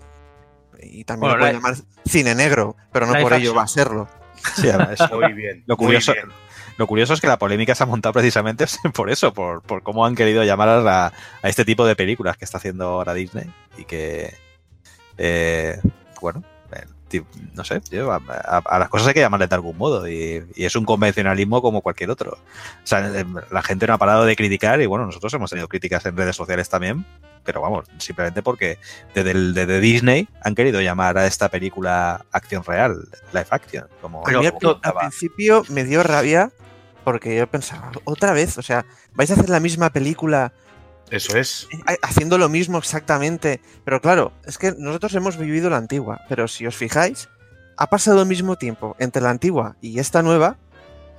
[0.80, 1.74] Y también Bueno, lo pueden la- llamar
[2.06, 3.58] cine negro, pero no por ello action.
[3.58, 4.08] va a serlo.
[4.54, 5.64] Sí, ahora, eso- Muy bien.
[5.66, 6.26] Lo muy curioso, bien.
[6.78, 10.06] lo curioso es que la polémica se ha montado precisamente por eso, por, por cómo
[10.06, 11.12] han querido llamar a, a
[11.48, 14.34] este tipo de películas que está haciendo ahora Disney y que,
[15.18, 15.80] eh,
[16.20, 16.55] bueno, eh,
[17.54, 20.44] no sé, yo, a, a- a las cosas hay que llamarle de algún modo y,
[20.54, 22.32] y es un convencionalismo como cualquier otro.
[22.32, 22.38] O
[22.86, 26.04] sea, eh, la gente no ha parado de criticar y bueno, nosotros hemos tenido críticas
[26.06, 27.06] en redes sociales también,
[27.44, 28.78] pero vamos, simplemente porque
[29.14, 34.22] desde, el- desde Disney han querido llamar a esta película acción real, live action, como,
[34.40, 36.50] mí al, como principio me dio rabia
[37.04, 40.52] porque yo pensaba, otra vez, o sea, vais a hacer la misma película
[41.10, 41.68] Eso es.
[41.88, 43.60] eh, haciendo lo mismo exactamente.
[43.84, 47.28] Pero claro, es que nosotros hemos vivido la antigua, pero si os fijáis,
[47.76, 50.56] ha pasado el mismo tiempo entre la antigua y esta nueva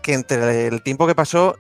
[0.02, 1.56] que entre el tiempo que pasó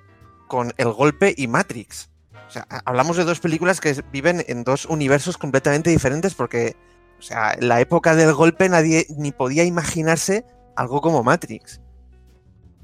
[0.47, 2.09] con El Golpe y Matrix.
[2.47, 6.75] O sea, ha- hablamos de dos películas que viven en dos universos completamente diferentes porque,
[7.19, 11.81] o sea, en la época del golpe nadie ni podía imaginarse algo como Matrix.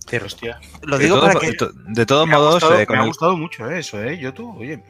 [0.10, 0.60] Pero hostia.
[0.82, 1.48] Lo De digo todo- para que...
[1.48, 3.70] de to- de todos Me ha modos, gustado, eh, con me ha el- gustado mucho
[3.72, 4.18] eh, eso, ¿eh?
[4.20, 4.84] Yo tú, oye,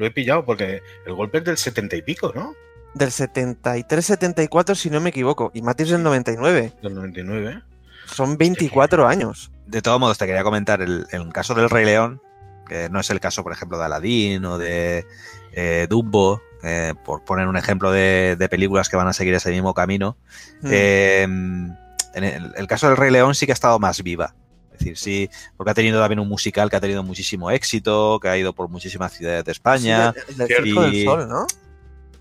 [0.00, 2.54] lo he pillado porque el golpe es del setenta y pico, ¿no?
[2.94, 6.72] Del 73-74, si no me equivoco, y Matrix del 99.
[6.82, 7.50] Del 99.
[7.52, 7.62] ¿eh?
[8.06, 9.52] Son 24 años.
[9.66, 12.20] de todos modos, te quería comentar el, el caso del Rey León,
[12.66, 15.06] que no es el caso, por ejemplo, de Aladdin o de
[15.52, 19.50] eh, Dumbo, eh, por poner un ejemplo de, de películas que van a seguir ese
[19.50, 20.16] mismo camino.
[20.62, 20.68] Mm.
[20.72, 24.34] Eh, en el, el caso del Rey León sí que ha estado más viva.
[24.80, 28.28] Es decir, sí, porque ha tenido también un musical que ha tenido muchísimo éxito, que
[28.28, 30.14] ha ido por muchísimas ciudades de España.
[30.26, 30.46] Sí, el.
[30.48, 31.46] Circo Y- del Sol, ¿no?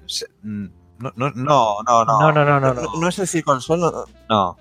[0.06, 0.66] Se- mm,
[1.00, 2.20] No, no, no, no, no.
[2.20, 2.74] No, no, no, no.
[2.74, 2.90] No, no.
[3.00, 3.80] no es el Circo del Sol.
[3.80, 4.06] no.
[4.30, 4.58] no.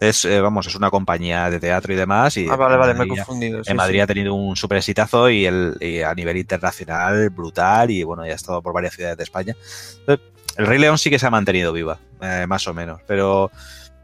[0.00, 2.36] Es, eh, vamos, es una compañía de teatro y demás.
[2.36, 3.62] Y Ah, vale, vale, me he Madrid- confundido.
[3.64, 4.00] sí, en Madrid sí.
[4.00, 8.32] ha tenido un super exitazo y, el, y a nivel internacional brutal y bueno, ya
[8.32, 9.54] ha estado por varias ciudades de España.
[10.00, 13.50] Entonces, El Rey León sí que se ha mantenido viva, eh, más o menos, pero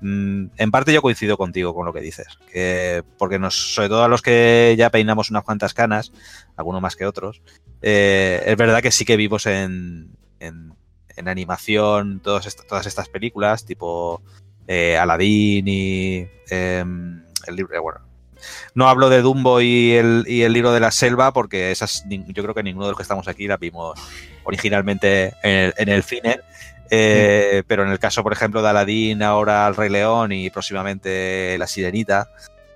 [0.02, 4.08] en parte yo coincido contigo con lo que dices, que porque nos, sobre todo a
[4.08, 6.12] los que ya peinamos unas cuantas canas,
[6.56, 7.42] algunos más que otros,
[7.82, 10.74] eh, es verdad que sí que vivos en, en,
[11.28, 14.22] animación todas, todas estas películas, tipo
[14.66, 18.00] eh, Aladdin y em, el libro, eh, bueno,
[18.74, 22.42] no hablo de Dumbo y el, y el libro de la selva porque esas yo
[22.42, 24.00] creo que ninguno de los que estamos aquí las vimos
[24.44, 26.40] originalmente en el, en el cine.
[26.90, 31.56] Eh, Pero en el caso, por ejemplo, de Aladdin, ahora el Rey León y próximamente
[31.58, 32.28] La Sirenita,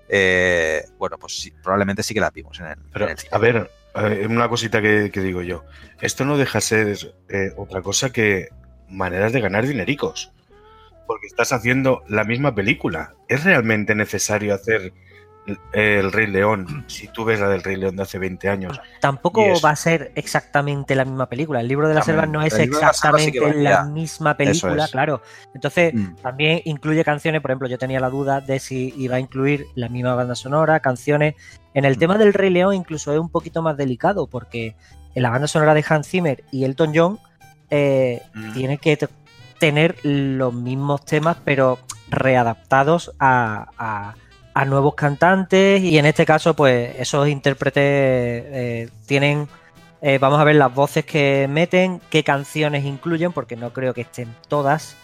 [0.08, 3.30] eh, bueno, pues sí, probablemente sí que las vimos en el, Pero, en el cine.
[3.32, 5.64] a ver, eh, una cosita que, que digo yo.
[6.00, 6.96] Esto no deja ser
[7.28, 8.48] eh, otra cosa que
[8.88, 10.30] maneras de ganar dinericos.
[11.06, 13.14] Porque estás haciendo la misma película.
[13.28, 14.92] ¿Es realmente necesario hacer
[15.72, 18.80] el Rey León si tú ves la del Rey León de hace 20 años?
[19.00, 21.60] Tampoco va a ser exactamente la misma película.
[21.60, 24.90] El libro de la También, selva no es la sí exactamente la misma película, es.
[24.90, 25.20] claro.
[25.54, 26.14] Entonces, Mm.
[26.22, 29.88] también incluye canciones, por ejemplo, yo tenía la duda de si iba a incluir la
[29.88, 31.34] misma banda sonora, canciones.
[31.74, 31.98] En el Mm.
[31.98, 34.76] tema del Rey León incluso es un poquito más delicado porque
[35.14, 37.18] en la banda sonora de Hans Zimmer y Elton John
[37.70, 38.52] eh, Mm.
[38.52, 38.96] tiene que
[39.58, 41.78] tener los mismos temas, pero
[42.08, 44.14] readaptados a, a-
[44.54, 45.82] a nuevos cantantes.
[45.82, 49.48] Y en este caso, pues esos intérpretes eh, tienen.
[50.00, 54.02] eh, vamos a ver las voces que meten, qué canciones incluyen, porque no creo que
[54.02, 54.96] estén todas.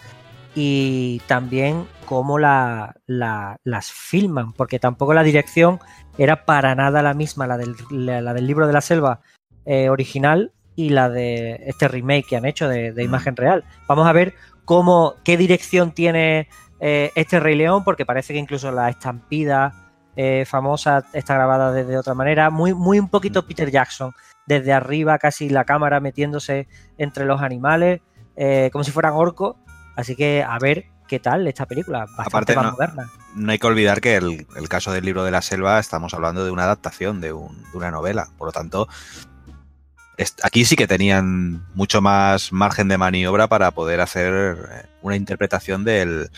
[0.55, 5.79] Y también cómo la- la- las filman, porque tampoco la dirección
[6.19, 9.21] era para nada la misma, la del, la- la del libro de la selva
[9.65, 13.65] eh, original y la de este remake que han hecho de, de imagen real.
[13.87, 14.35] Vamos a ver
[14.65, 16.49] cómo, qué dirección tiene
[16.81, 19.73] eh, este Rey León, porque parece que incluso la estampida
[20.17, 24.13] eh, famosa está grabada desde otra manera, muy, muy un poquito Peter Jackson,
[24.47, 26.67] desde arriba casi la cámara metiéndose
[26.99, 28.01] entre los animales,
[28.37, 29.57] eh, como si fueran orcos.
[29.97, 33.11] Así que a ver qué tal esta película, bastante Aparte, más no- moderna.
[33.35, 36.45] No hay que olvidar que el, el caso del libro de la selva estamos hablando
[36.45, 38.29] de una adaptación de, un- de una novela.
[38.39, 38.89] Por lo tanto,
[40.43, 46.31] aquí sí que tenían mucho más margen de maniobra para poder hacer una interpretación del,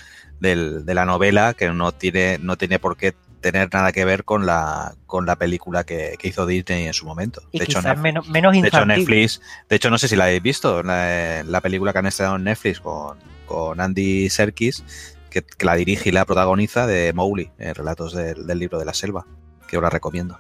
[0.42, 4.24] del- de la novela que no tiene, no tiene por qué tener nada que ver
[4.24, 7.42] con la, con la película que, que hizo Disney en su momento.
[7.50, 8.85] Y de hecho, Netflix- menos, menos de hecho.
[8.87, 12.37] Netflix, de hecho, no sé si la habéis visto, la, la película que han estrenado
[12.37, 14.85] en Netflix con, con Andy Serkis,
[15.31, 18.85] que, que la dirige y la protagoniza de Mowgli, eh, relatos del, del libro de
[18.85, 19.24] la selva,
[19.66, 20.38] que os la recomiendo.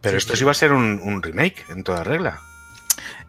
[0.00, 2.40] Pero esto sí va a ser un, un remake, en toda regla.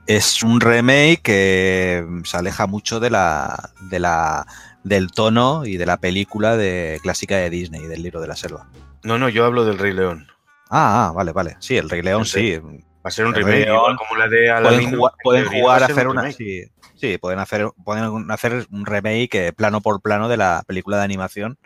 [0.07, 4.45] Es un remake que se aleja mucho de la, de la,
[4.85, 8.69] del tono y de la película de clásica de Disney, del libro de la selva.
[9.03, 10.27] No, no, yo hablo del Rey León.
[10.69, 11.57] Ah, ah, vale, vale.
[11.59, 12.57] Sí, el Rey León El sí.
[12.59, 13.75] Va a ser un El remake, Rey León.
[13.77, 16.21] igual como la de Pueden jugar, pueden a hacer un una.
[16.21, 16.37] remake.
[16.37, 16.63] Sí,
[16.95, 21.03] sí, pueden hacer, pueden hacer un remake eh, plano por plano de la película de
[21.03, 21.57] animación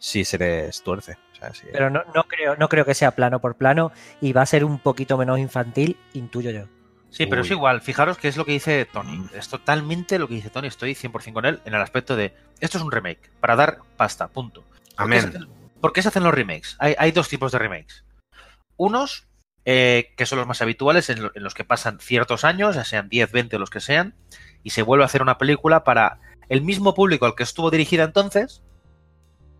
[0.00, 1.16] si se les tuerce.
[1.32, 1.66] O sea, sí.
[1.72, 4.64] Pero no, no creo, no creo que sea plano por plano y va a ser
[4.64, 6.64] un poquito menos infantil, intuyo yo.
[7.10, 7.80] Sí, pero es igual.
[7.80, 9.26] Fijaros que es lo que dice Tony.
[9.34, 10.68] Es totalmente lo que dice Tony.
[10.68, 14.28] Estoy 100% con él en el aspecto de esto es un remake para dar pasta,
[14.28, 14.62] punto.
[14.62, 15.26] ¿Por Amén.
[15.28, 15.48] hacen-
[15.80, 16.76] ¿Por qué se hacen los remakes?
[16.80, 18.04] Hay, hay dos tipos de remakes.
[18.76, 19.26] Unos,
[19.64, 22.84] eh, que son los más habituales, en, lo- en los que pasan ciertos años, ya
[22.84, 24.14] sean 10, 20 o los que sean,
[24.62, 28.04] y se vuelve a hacer una película para el mismo público al que estuvo dirigida
[28.04, 28.62] entonces,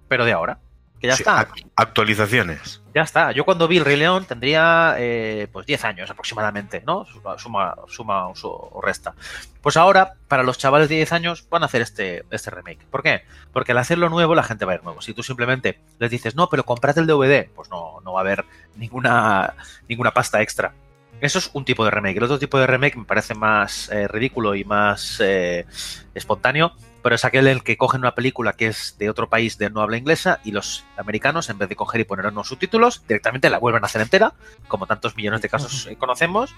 [0.08, 0.61] pero de ahora.
[1.00, 1.46] Que ya Sí, está.
[1.48, 2.82] ac- actualizaciones.
[2.94, 3.30] Ya está.
[3.32, 7.04] Yo cuando vi El Rey León tendría eh, pues 10 años aproximadamente, ¿no?
[7.37, 9.14] Suma, suma, o resta.
[9.62, 12.84] Pues ahora, para los chavales de 10 años, van a hacer este, este remake.
[12.90, 13.22] ¿Por qué?
[13.52, 15.00] Porque al hacerlo nuevo, la gente va a ir nuevo.
[15.00, 18.22] Si tú simplemente les dices, no, pero comprad el DVD, pues no, no va a
[18.22, 18.44] haber
[18.76, 19.54] ninguna,
[19.88, 20.72] ninguna pasta extra.
[21.20, 22.16] Eso es un tipo de remake.
[22.16, 25.66] El otro tipo de remake me parece más eh, ridículo y más eh,
[26.14, 29.56] espontáneo, pero es aquel en el que cogen una película que es de otro país
[29.58, 33.02] de no habla inglesa y los americanos, en vez de coger y poner unos subtítulos,
[33.06, 34.34] directamente la vuelven a hacer entera,
[34.66, 36.54] como tantos millones de casos conocemos,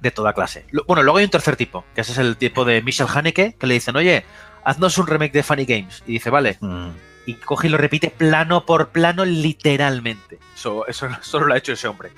[0.00, 0.64] de toda clase.
[0.86, 3.66] Bueno, luego hay un tercer tipo, que ese es el tipo de Michel Haneke, que
[3.66, 4.24] le dicen, oye,
[4.64, 6.02] haznos un remake de Funny Games.
[6.06, 6.90] Y dice, vale, Mm.
[7.26, 10.38] y coge y lo repite plano por plano literalmente.
[10.54, 12.10] Eso, eso solo lo ha hecho ese hombre.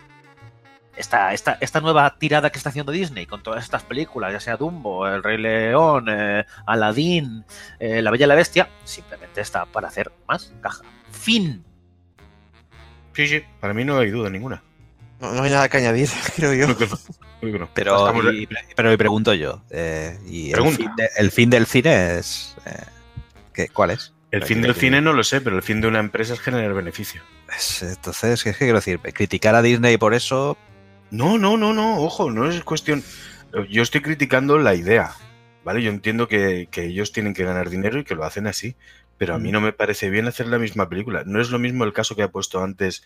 [1.01, 4.57] Esta, esta, esta nueva tirada que está haciendo Disney con todas estas películas, ya sea
[4.59, 7.43] Dumbo, El Rey León, eh, Aladdin,
[7.79, 10.83] eh, La Bella y la Bestia, simplemente está para hacer más caja.
[11.11, 11.65] Fin.
[13.15, 14.63] Sí, sí, para mí no hay duda ninguna.
[15.21, 16.67] No, no hay nada que añadir, creo yo.
[16.67, 16.99] Creo que no,
[17.41, 17.69] creo que no.
[17.73, 20.77] Pero, Estamos de- y, pero y pregunto yo, eh, y el Pregunta.
[20.77, 22.57] fin, de- el fin del cine es...
[22.67, 22.85] eh,
[23.55, 24.13] ¿qué- ¿Cuál es?
[24.33, 26.73] El fin del cine no lo sé, pero el fin de una empresa es generar
[26.75, 27.23] beneficio.
[27.57, 29.01] Es- entonces, ¿qué quiero decir?
[29.01, 30.57] Criticar a Disney por eso...
[31.11, 33.03] No, no, no, no, ojo, no es cuestión.
[33.69, 35.13] Yo estoy criticando la idea,
[35.65, 35.83] ¿vale?
[35.83, 38.77] Yo entiendo que, que ellos tienen que ganar dinero y que lo hacen así,
[39.19, 41.25] pero a mí no me parece bien hacer la misma película.
[41.27, 43.03] No es lo mismo el caso que ha puesto antes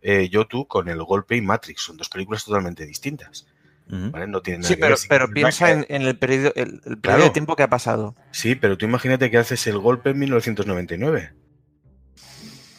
[0.00, 3.46] eh, Yotu con El Golpe y Matrix, son dos películas totalmente distintas.
[3.88, 4.26] ¿vale?
[4.26, 5.06] No tienen nada Sí, que pero, ver.
[5.08, 7.24] pero piensa en, en el periodo, el, el periodo Claro.
[7.24, 8.16] de tiempo que ha pasado.
[8.30, 11.34] Sí, pero tú imagínate que haces El Golpe en 1999.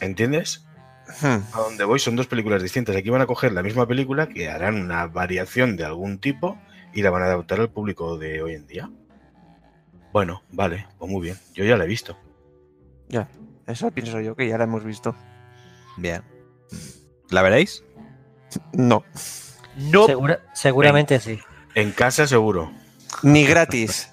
[0.00, 0.66] ¿Entiendes?
[1.20, 1.38] Hmm.
[1.52, 2.96] a donde voy son dos películas distintas.
[2.96, 6.58] Aquí van a coger la misma película que harán una variación de algún tipo
[6.92, 8.90] y la van a adaptar al público de hoy en día.
[10.12, 11.38] Bueno, vale, pues muy bien.
[11.54, 12.16] Yo ya la he visto.
[13.08, 13.28] Ya,
[13.66, 15.14] eso pienso yo, que ya la hemos visto.
[15.96, 16.22] Bien.
[17.30, 17.84] ¿La veréis?
[18.72, 19.04] No,
[19.76, 20.06] No.
[20.06, 21.40] Segura- seguramente sí.
[21.74, 22.70] En casa seguro.
[23.22, 24.10] ni gratis.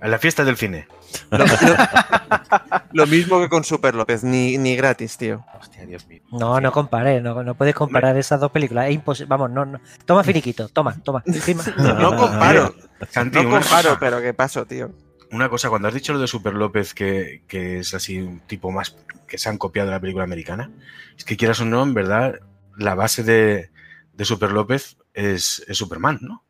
[0.00, 0.88] En la fiesta del cine.
[1.30, 1.46] Lo, lo-
[2.92, 5.44] lo mismo que con Super López, ni, ni gratis, tío.
[5.60, 6.20] Hostia, Dios mío.
[6.30, 8.86] No, no compares, no, no puedes comparar esas dos películas.
[8.88, 9.28] Es imposible.
[9.28, 9.80] Vamos, no, no.
[10.04, 11.22] Toma finiquito, toma, toma.
[11.22, 11.64] Firma.
[11.76, 12.74] No comparo,
[13.10, 14.90] Santi, no comparo, cosa, pero ¿qué paso, tío?
[15.32, 18.70] una cosa, cuando has dicho lo de Super López, que, que es así un tipo
[18.70, 18.96] más
[19.26, 20.70] que se han copiado de la película americana,
[21.18, 22.38] es que quieras o no, en verdad,
[22.76, 23.70] la base de,
[24.12, 26.44] de Super López es, es Superman, ¿no?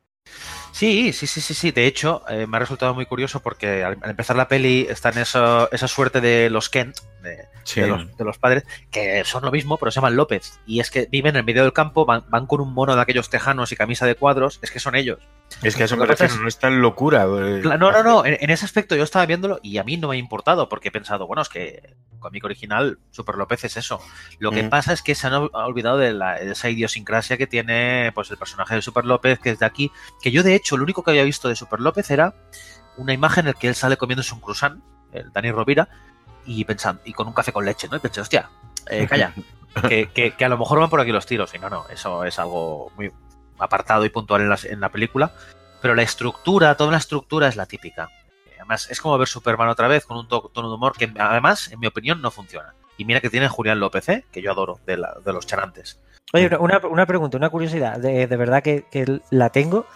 [0.75, 1.71] Sí, sí, sí, sí, sí.
[1.71, 5.11] De hecho, eh, me ha resultado muy curioso porque al, al empezar la peli está
[5.11, 7.81] en eso- esa suerte de los Kent, de, Sí.
[7.81, 10.59] de los, de los padres, que son lo mismo, pero se llaman López.
[10.67, 13.01] Y es que viven en el medio del campo, van, van con un mono de
[13.01, 15.21] aquellos tejanos y camisa de cuadros, es que son ellos.
[15.63, 17.23] Es que a eso me no es tan locura.
[17.25, 18.25] eh, No, no, no.
[18.27, 20.89] En, en ese aspecto yo estaba viéndolo y a mí no me ha importado porque
[20.89, 24.01] he pensado, bueno, es que cómic original, Super López es eso.
[24.39, 24.69] Lo que Mm.
[24.71, 28.13] pasa es que se han ol- ha olvidado de, la- de esa idiosincrasia que tiene
[28.15, 29.91] pues el personaje de Super López, que es de aquí.
[30.23, 32.35] Que yo, de hecho, lo único que había visto de Super López era
[32.97, 35.89] una imagen en la que él sale comiéndose un croissant, el Dani Rovira,
[36.47, 37.97] y pensando, y con un café con leche, ¿no?
[37.97, 38.51] Y pensé, hostia,
[38.91, 39.33] eh, calla,
[39.89, 41.55] que, que- que a lo mejor van por aquí los tiros.
[41.55, 43.11] Y no, no, eso es algo muy
[43.65, 45.33] apartado y puntual en, las- en la película.
[45.83, 48.09] Pero la estructura, toda la estructura es la típica.
[48.57, 51.71] Además, es como ver Superman otra vez con un to- tono de humor que, además,
[51.71, 52.75] en mi opinión, no funciona.
[52.97, 54.25] Y mira que tiene Julián López, ¿eh?
[54.33, 56.01] que yo adoro, de, la- de los charantes.
[56.33, 59.87] Oye, una, una pregunta, una curiosidad, de, de verdad que, que la tengo.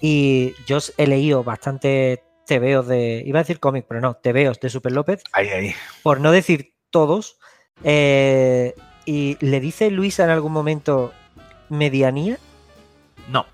[0.00, 3.22] Y yo he leído bastante tebeos de.
[3.26, 5.74] Iba a decir cómic, pero no, tebeos de Super López, Ahí, ahí.
[6.02, 7.38] por no decir todos.
[7.84, 11.12] eh, y le dice Luisa en algún momento
[11.68, 12.38] medianía,
[13.28, 13.46] No,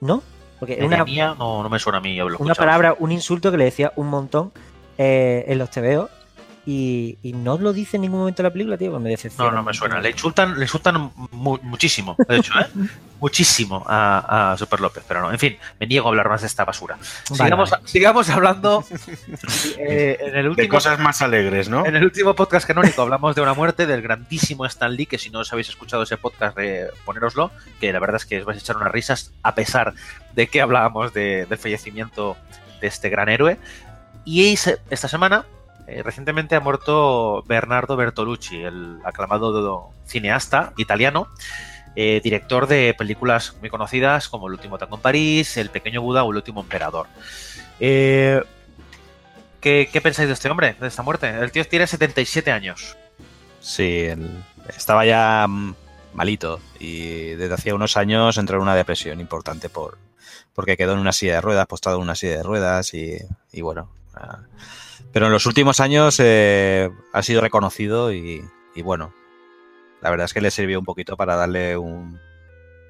[0.00, 0.22] ¿no?
[0.58, 2.20] Porque una, mía no, no me suena a mí.
[2.20, 2.56] una escuchado.
[2.56, 4.52] palabra, un insulto que le decía un montón
[4.96, 6.10] eh, en los tebeos.
[6.70, 9.50] Y, y no lo dice en ningún momento en la película, tío, pues me decepciona.
[9.50, 10.00] No, no me suena.
[10.00, 12.66] Le insultan, le insultan mu- muchísimo, de hecho, ¿eh?
[13.20, 15.32] muchísimo a, a Super López, pero no.
[15.32, 16.96] En fin, me niego a hablar más de esta basura.
[17.30, 17.82] Vale, sigamos, vale.
[17.88, 18.84] sigamos hablando.
[19.78, 21.86] eh, en el De último cosas más alegres, ¿no?
[21.86, 25.30] En el último podcast canónico hablamos de una muerte del grandísimo Stan Lee, que si
[25.30, 27.50] no os habéis escuchado ese podcast, eh, ponéroslo,
[27.80, 29.94] que la verdad es que os vais a echar unas risas a pesar
[30.34, 32.36] de que hablábamos de- del fallecimiento
[32.80, 33.56] de este gran héroe.
[34.26, 35.46] Y esta semana,
[35.88, 41.28] eh, recientemente ha muerto Bernardo Bertolucci, el aclamado cineasta italiano,
[41.96, 46.24] eh, director de películas muy conocidas como El último tango en París, El pequeño Buda
[46.24, 47.06] o El último emperador.
[47.80, 48.42] Eh,
[49.60, 51.28] ¿qué, pensáis de este hombre, de esta muerte?
[51.28, 52.96] El tío tiene 77 años.
[53.60, 54.42] Sí, el-
[54.76, 55.74] estaba ya mm,
[56.12, 59.98] malito y desde hacía unos años entró en una depresión importante por
[60.54, 63.16] porque quedó en una silla de ruedas, postado en una silla de ruedas y,
[63.52, 63.90] y bueno.
[64.14, 64.40] ah,
[65.12, 68.42] pero en los últimos años eh, ha sido reconocido y,
[68.74, 69.12] y bueno,
[70.00, 72.20] la verdad es que le sirvió un poquito para darle un,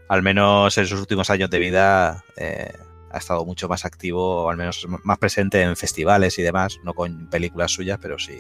[0.09, 2.73] al menos en sus últimos años de vida, eh,
[3.11, 6.93] ha estado mucho más activo, o al menos más presente en festivales y demás, no
[6.93, 8.39] con películas suyas, pero sí.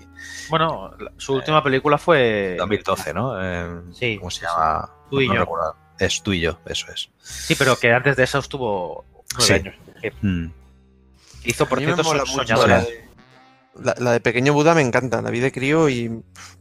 [0.51, 2.57] Bueno, su última película fue.
[2.59, 3.43] 2012, ¿no?
[3.43, 4.91] Eh, Sí, ¿Cómo se llama?
[5.11, 5.41] Tú y No yo.
[5.41, 5.77] recuerdo.
[5.99, 7.09] Es tú y yo, eso es.
[7.23, 9.05] Sí, pero que antes de eso estuvo
[9.38, 9.53] nueve Sí.
[9.55, 9.75] años.
[10.21, 10.47] Mm.
[11.45, 12.81] Hizo, por cierto, Soñadora.
[12.83, 13.08] de,
[13.83, 16.09] la, la de Pequeño Buda me encanta, la vi de crío y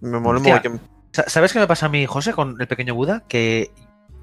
[0.02, 0.62] me mola.
[1.12, 3.24] Sa- ¿Sabes qué me pasa a mí, José, con El pequeño Buda?
[3.28, 3.72] Que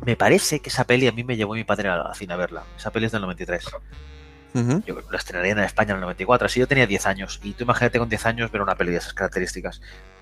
[0.04, 2.62] me parece que esa peli a mí me llevó mi padre al cine a verla.
[2.76, 3.64] Esa peli es del 93.
[4.54, 4.82] Ujú.
[4.86, 6.46] Yo la estrenaría en España en el 94.
[6.46, 7.40] Así yo tenía 10 años.
[7.42, 9.80] Y tú imagínate con 10 años ver una peli de esas características.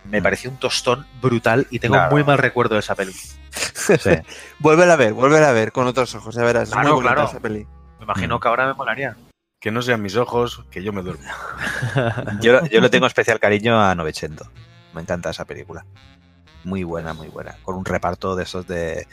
[0.09, 2.11] Me pareció un tostón brutal y tengo Claro.
[2.13, 3.13] muy mal recuerdo de esa peli.
[3.83, 4.11] Sí.
[4.61, 6.71] Vuélvela a ver, vuélvela a ver con otros ojos, ya verás.
[6.71, 7.29] Claro, es muy bonita claro.
[7.29, 7.67] esa peli.
[7.99, 8.41] Me imagino Mm.
[8.41, 9.17] que ahora me molaría.
[9.63, 11.25] Que no sean mis ojos, que yo me duermo.
[12.41, 14.51] Yo, yo le tengo especial cariño a Novecento.
[14.93, 15.87] Me encanta esa película.
[16.65, 17.57] Muy buena, muy buena.
[17.63, 19.07] Con un reparto de esos de,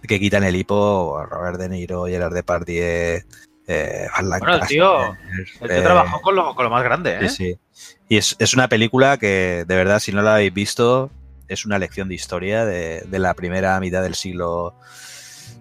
[0.00, 1.24] de que quitan el hipo.
[1.30, 3.22] Robert De Niro, Gerard Depardieu,
[3.66, 7.18] eh, Van Bueno, el tío, El tío eh, trabajó con lo, con lo más grande,
[7.20, 7.28] ¿eh?
[7.28, 7.92] Sí, sí.
[8.08, 11.10] Y es, es una película que, de verdad, si no la habéis visto,
[11.48, 14.74] es una lección de historia de, de la primera mitad del siglo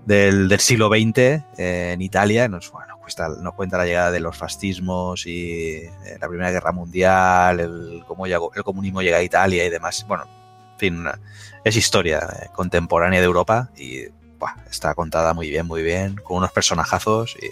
[0.06, 2.47] del, del siglo XX eh, en Italia.
[2.47, 7.60] Nos, bueno, nos cuenta la llegada de los fascismos y eh, la Primera Guerra Mundial,
[7.60, 10.06] el, cómo llegó- el comunismo llega a Italia y demás.
[10.08, 10.26] Bueno,
[10.74, 11.19] en fin, una-
[11.63, 14.06] es historia eh, contemporánea de Europa y
[14.39, 17.36] buah, está contada muy bien, muy bien, con unos personajazos.
[17.41, 17.50] Y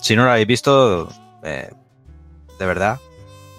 [0.00, 1.08] si no lo habéis visto,
[1.42, 1.70] eh,
[2.58, 2.98] de verdad,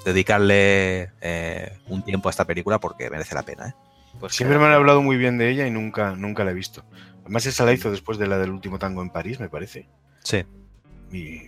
[0.06, 3.70] dedicarle eh, un tiempo a esta película porque merece la pena.
[3.70, 3.74] ¿eh?
[4.20, 6.84] Pues Siempre me han hablado muy bien de ella y nunca, nunca la he visto.
[7.22, 9.88] Además, esa la hizo después de la del último tango en París, me parece.
[10.24, 10.46] Sí.
[11.14, 11.44] Y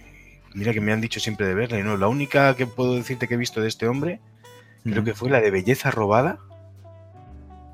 [0.54, 1.80] mira que me han dicho siempre de verla.
[1.80, 4.20] Y no, la única que puedo decirte que he visto de este hombre,
[4.84, 6.38] creo que fue la de Belleza Robada.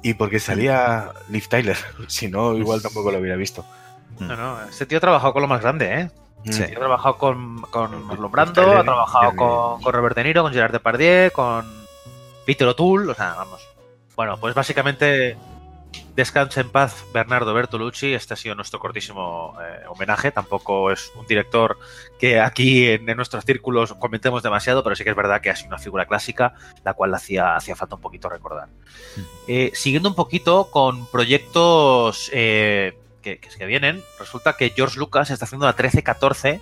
[0.04, 1.78] Y porque salía Liv Tyler.
[2.08, 3.66] Si no, igual tampoco lo hubiera visto.
[4.20, 6.12] No, no, este tío ha trabajado con lo más grande, ¿eh?
[6.46, 6.64] Sí.
[6.64, 10.52] Ha trabajado con, con Marlon Brando, Tyler, ha trabajado con, con Robert De Niro, con
[10.52, 11.66] Gerard Depardieu, con
[12.46, 13.62] Peter O'Toole, o sea, vamos.
[14.16, 15.38] Bueno, pues básicamente
[16.16, 18.14] descanse en paz Bernardo Bertolucci.
[18.14, 20.32] Este ha sido nuestro cortísimo eh, homenaje.
[20.32, 21.78] Tampoco es un director
[22.20, 25.56] que aquí en, en nuestros círculos comentemos demasiado, pero sí que es verdad que ha
[25.56, 28.68] sido una figura clásica, la cual hacía, hacía falta un poquito recordar.
[29.48, 35.30] Eh, siguiendo un poquito con proyectos eh, que, que, que vienen, resulta que George Lucas
[35.30, 36.60] está haciendo la 13-14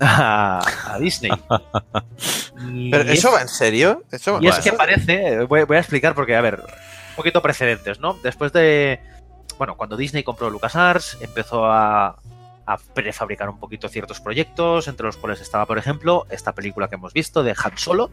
[0.00, 0.62] a,
[0.92, 1.30] a Disney.
[2.90, 4.02] Pero es- eso va en serio.
[4.10, 6.62] Eso Y es que parece, voy, voy a explicar porque, a ver,
[7.16, 8.14] poquito precedentes, ¿no?
[8.22, 9.00] Después de,
[9.58, 12.18] bueno, cuando Disney compró LucasArts, empezó a,
[12.94, 17.12] prefabricar un poquito ciertos proyectos, entre los cuales estaba, por ejemplo, esta película que hemos
[17.12, 18.10] visto de Han Solo,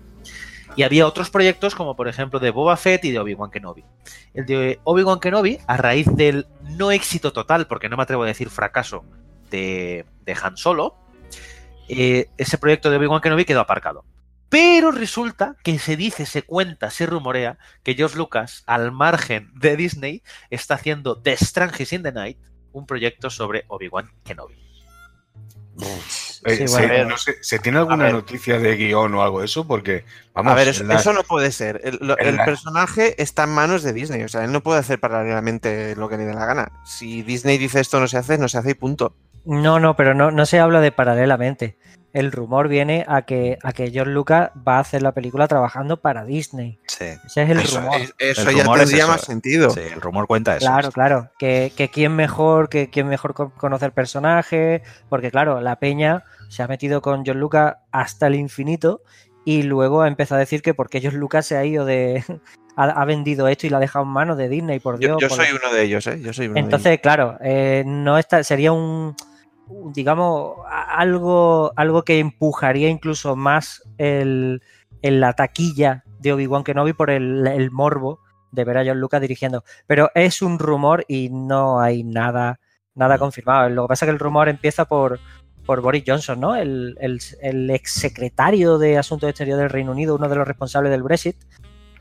[0.76, 3.84] y había otros proyectos como, por ejemplo, de Boba Fett y de Obi-Wan Kenobi.
[4.36, 8.28] El de Obi-Wan Kenobi, a raíz del no éxito total, porque no me atrevo a
[8.28, 9.04] decir fracaso,
[9.50, 10.96] de, de Han Solo,
[11.90, 14.06] eh, ese proyecto de Obi-Wan Kenobi quedó aparcado.
[14.54, 19.76] Pero resulta que se dice, se cuenta, se rumorea que George Lucas, al margen de
[19.76, 22.38] Disney, está haciendo The Strangers in the Night,
[22.72, 24.54] un proyecto sobre Obi-Wan Kenobi.
[25.82, 26.00] Eh,
[26.46, 29.66] Sí, se, no sé, ¿se tiene alguna noticia de guion o algo de eso?
[29.66, 31.80] Porque, vamos, a ver, eso, la- eso no puede ser.
[31.86, 34.22] El, lo- en el la- personaje está en manos de Disney.
[34.24, 36.72] O sea, él no puede hacer paralelamente lo que le dé la gana.
[36.86, 39.16] Si Disney dice esto no se hace, no se hace y punto.
[39.46, 41.78] No, no, pero no, no se habla de paralelamente.
[42.14, 45.98] El rumor viene a que, a que George Lucas va a hacer la película trabajando
[46.00, 46.80] para Disney.
[46.88, 47.06] Sí.
[47.26, 48.00] Ese es el Eso, rumor.
[48.02, 49.12] es- eso El ya rumor es tendría eso.
[49.12, 49.70] más sentido.
[49.72, 50.66] Sí, el rumor cuenta eso.
[50.68, 51.32] Claro, claro.
[51.40, 54.82] Que, que quién mejor, que quién mejor con- conocer personajes.
[55.10, 59.02] Porque, claro, la peña se ha metido con George Lucas hasta el infinito.
[59.46, 62.24] Y luego ha empezado a decir que porque George Lucas se ha ido de.
[62.76, 65.18] ha, vendido esto y lo ha dejado en manos de Disney, por Dios.
[65.20, 66.20] yo por soy uno de ellos, ¿eh?
[66.22, 69.16] Yo soy uno de Entonces, claro, eh, no está, sería un,
[69.94, 74.62] digamos, algo, algo que empujaría incluso más el,
[75.02, 78.20] la taquilla de Obi-Wan Kenobi por el, el morbo
[78.52, 79.64] de ver a John Lucas dirigiendo.
[79.88, 82.60] Pero es un rumor y no hay nada,
[82.96, 83.70] nada confirmado.
[83.70, 85.20] Lo que pasa es que el rumor empieza por,
[85.66, 86.56] por Boris Johnson, ¿no?
[86.56, 91.04] El, el, el exsecretario de Asuntos Exteriores del Reino Unido, uno de los responsables del
[91.04, 91.36] Brexit,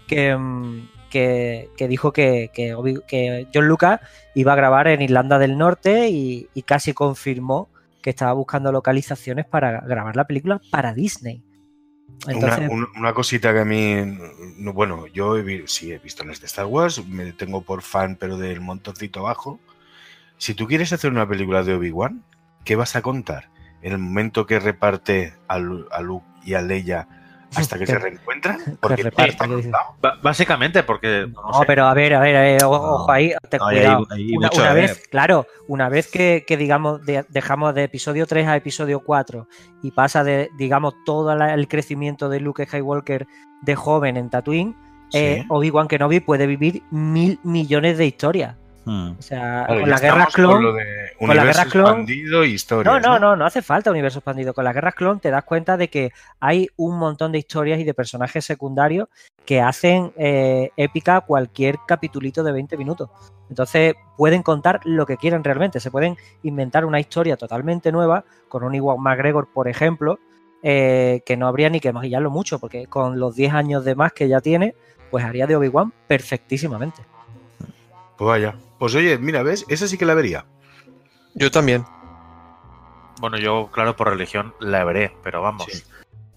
[0.06, 2.74] que, mm, que, dijo que, que,
[3.06, 4.00] que John Lucas
[4.34, 7.68] iba a grabar en Irlanda del Norte y, casi confirmó
[8.00, 11.42] que estaba buscando localizaciones para grabar la película para Disney.
[12.26, 13.94] Una, un- una cosita que a mí,
[14.56, 15.36] no, bueno, yo
[15.66, 19.60] sí he visto las de Star Wars, me tengo por fan, pero del montoncito abajo.
[20.38, 22.24] Si tú quieres hacer una película de Obi-Wan,
[22.64, 23.50] ¿qué vas a contar?
[23.82, 27.08] En el momento que reparte a, a Luke y a Leia
[27.56, 29.10] hasta que Que- se reencuentran, que porque
[30.22, 31.26] básicamente porque...
[31.32, 33.12] no No, sé, pero a ver, a ver, a ver, ojo, No.
[33.12, 34.06] ahí, te No, hay- cuidado.
[34.10, 38.56] hay una, vez, claro, una vez que, que, digamos de- dejamos de episodio 3 a
[38.56, 39.48] episodio 4
[39.82, 43.26] y pasa de, digamos, todo la- el crecimiento de Luke Skywalker
[43.62, 44.76] de joven en Tatooine,
[45.12, 45.46] eh, Sí.
[45.50, 48.56] Obi-Wan Kenobi puede vivir mil millones de historias.
[48.84, 49.12] Hmm.
[49.18, 50.62] O sea, con la guerra estamos con clon.
[50.62, 50.84] lo de
[51.18, 52.92] con la universo guerra clon- expandido y historias.
[52.94, 54.54] No, no, no, no hace falta universo expandido.
[54.54, 57.84] Con las guerras clon te das cuenta de que hay un montón de historias y
[57.84, 59.08] de personajes secundarios
[59.44, 63.08] que hacen eh, épica cualquier capitulito de 20 minutos.
[63.48, 65.78] Entonces pueden contar lo que quieran realmente.
[65.78, 70.18] Se pueden inventar una historia totalmente nueva con un Iwan McGregor, por ejemplo,
[70.62, 74.12] eh, que no habría ni que maquillarlo mucho, porque con los 10 años de más
[74.12, 74.74] que ya tiene,
[75.10, 77.02] pues haría de Obi-Wan perfectísimamente.
[78.16, 78.54] Pues vaya.
[78.82, 79.64] Pues oye, mira, ¿ves?
[79.68, 80.44] Esa sí que la vería.
[81.36, 81.84] Yo también.
[83.20, 85.66] Bueno, yo, claro, por religión la veré, pero vamos.
[85.70, 85.84] Sí.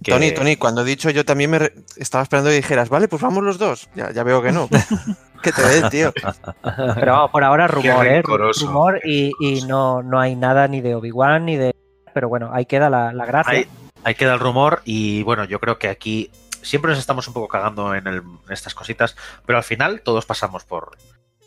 [0.04, 3.08] que- Tony, Tony, cuando he dicho yo también me re- estaba esperando que dijeras, vale,
[3.08, 3.90] pues vamos los dos.
[3.96, 4.70] Ya, ya veo que no.
[5.42, 6.14] que te den, tío.
[6.94, 8.22] Pero vamos, por ahora rumor, ¿eh?
[8.22, 11.76] Rumor y, y no, no hay nada ni de Obi-Wan ni de...
[12.14, 13.54] Pero bueno, ahí queda la, la gracia.
[13.54, 13.68] Ahí,
[14.04, 16.30] ahí queda el rumor y bueno, yo creo que aquí
[16.62, 19.16] siempre nos estamos un poco cagando en, el- en estas cositas,
[19.48, 20.92] pero al final todos pasamos por,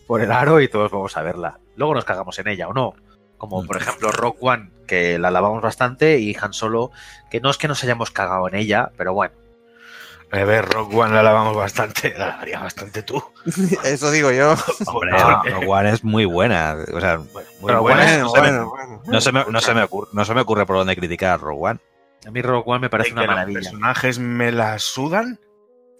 [0.08, 1.60] por el aro y todos vamos a verla.
[1.76, 2.94] Luego nos cagamos en ella o no.
[3.36, 6.90] Como por ejemplo Rock One, que la lavamos bastante, y Han Solo,
[7.30, 9.34] que no es que nos hayamos cagado en ella, pero bueno.
[10.32, 13.22] A ver, Rock One la lavamos bastante, la lavaría bastante tú.
[13.84, 14.54] Eso digo yo.
[14.86, 16.76] Hombre, Rogue One es muy buena.
[16.92, 18.18] O sea, Muy Pero buena.
[18.18, 21.80] no se me- ocurre, por dónde criticar a Rogue One.
[22.26, 23.60] A mí Rock One me parece una los maravilla.
[23.60, 25.38] personajes me la sudan.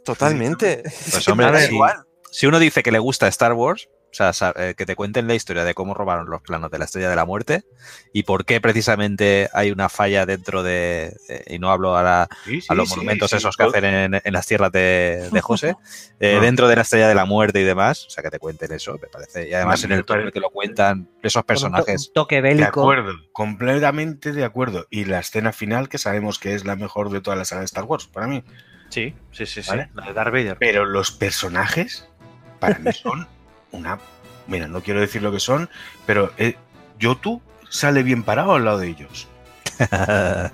[0.05, 0.83] Totalmente.
[1.11, 2.05] Pues hombre, si, igual.
[2.31, 5.35] si uno dice que le gusta Star Wars, o sea, eh, que te cuenten la
[5.35, 7.65] historia de cómo robaron los planos de la Estrella de la Muerte
[8.13, 12.61] y por qué precisamente hay una falla dentro de, eh, y no hablo ahora Sí,
[12.61, 15.41] sí, a los sí, monumentos sí, esos que hacen en, en las tierras de, de
[15.41, 15.77] José,
[16.21, 16.41] eh, No.
[16.41, 18.99] dentro de la Estrella de la Muerte y demás, o sea, que te cuenten eso,
[19.01, 19.49] me parece.
[19.49, 22.09] Y además en el el que lo cuentan esos personajes.
[22.09, 22.81] Un toque De bélico.
[22.81, 24.87] acuerdo, completamente de acuerdo.
[24.91, 27.67] Y la escena final, que sabemos que es la mejor de toda la saga de
[27.67, 28.43] Star Wars, para mí.
[28.89, 29.77] Sí, sí, sí, sí.
[29.95, 30.57] La de Darth Vader.
[30.59, 32.09] Pero los personajes,
[32.59, 33.29] para mí son
[33.73, 33.99] una...
[34.47, 35.69] Mira, no quiero decir lo que son,
[36.07, 36.57] pero eh,
[36.99, 39.29] Yotu sale bien parado al lado de ellos.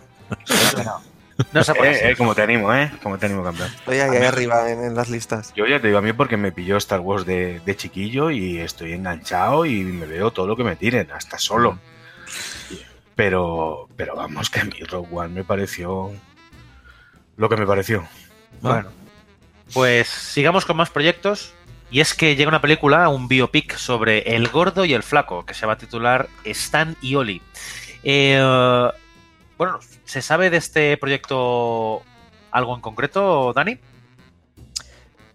[1.53, 2.93] No se puede Eh, eh, como te animo, ¿eh?
[3.03, 3.69] Como te animo, campeón.
[3.75, 5.53] Estoy ahí, ahí arriba en, en las listas.
[5.55, 8.59] Yo ya te digo a mí porque me pilló Star Wars de, de chiquillo y
[8.61, 11.79] estoy enganchado y me veo todo lo que me tiren, hasta solo.
[13.17, 16.13] Pero, pero vamos, que a mí Rogue One me pareció
[17.37, 18.07] lo que me pareció.
[18.61, 18.91] Bueno,
[19.73, 21.53] pues sigamos con más proyectos.
[21.91, 25.55] Y es que llega una película, un biopic sobre el gordo y el flaco, que
[25.55, 27.43] se va a titular Stan y Oli.
[28.03, 28.43] Eh,
[29.57, 32.03] bueno, ¿se sabe de este proyecto
[32.51, 33.79] algo en concreto, Dani?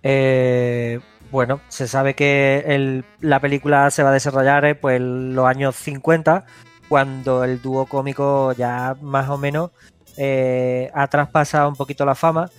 [0.03, 0.99] Eh,
[1.31, 5.75] bueno, se sabe que la película se va a desarrollar eh, pues, en los años
[5.75, 6.45] 50,
[6.87, 9.71] cuando el dúo cómico ya más o menos
[10.17, 12.49] eh, ha traspasado un poquito la fama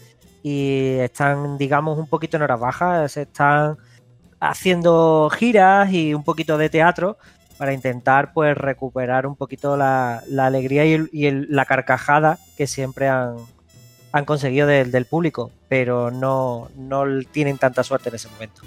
[0.43, 3.77] y están, digamos, un poquito en horas bajas, están
[4.41, 7.19] haciendo giras y un poquito de teatro
[7.59, 12.67] para intentar pues recuperar un poquito la, la alegría y, y el- la carcajada que
[12.67, 13.37] siempre han,
[14.13, 18.63] han conseguido del, del público, pero no, no tienen tanta suerte en ese momento.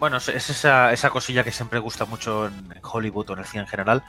[0.00, 3.44] Bueno, es es esa, esa cosilla que siempre gusta mucho en Hollywood o en el
[3.44, 4.02] cine en general,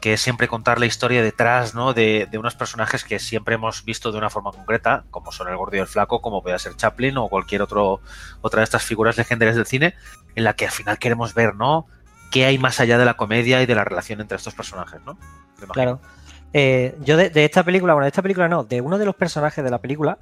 [0.00, 1.92] que es siempre contar la historia detrás ¿no?
[1.92, 5.56] de, de unos personajes que siempre hemos visto de una forma concreta, como son el
[5.58, 8.00] gordo y el flaco, como puede ser Chaplin o cualquier otro,
[8.40, 9.94] otra de estas figuras legendarias del cine,
[10.34, 11.86] en la que al final queremos ver ¿no?
[12.30, 15.02] qué hay más allá de la comedia y de la relación entre estos personajes.
[15.04, 15.18] ¿no?
[15.72, 16.00] Claro.
[16.54, 19.14] Eh, yo de, de esta película, bueno, de esta película no, de uno de los
[19.14, 20.16] personajes de la película,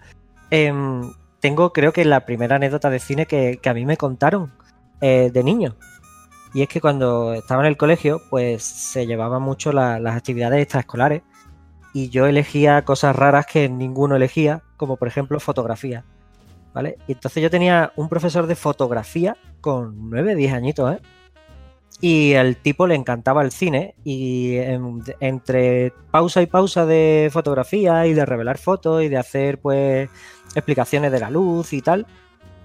[0.50, 4.50] em, tengo creo que la primera anécdota de cine que, que a mí me contaron
[5.02, 5.76] eh, de niño.
[6.54, 10.62] Y es que cuando estaba en el colegio, pues se llevaban mucho la- las actividades
[10.62, 11.22] extraescolares
[11.94, 16.04] y yo elegía cosas raras que ninguno elegía, como por ejemplo fotografía.
[16.74, 16.96] ¿Vale?
[17.06, 21.00] Y entonces yo tenía un profesor de fotografía con 9, 10 añitos, ¿eh?
[22.00, 28.06] Y al tipo le encantaba el cine y en- entre pausa y pausa de fotografía
[28.06, 30.08] y de revelar fotos y de hacer pues
[30.54, 32.06] explicaciones de la luz y tal,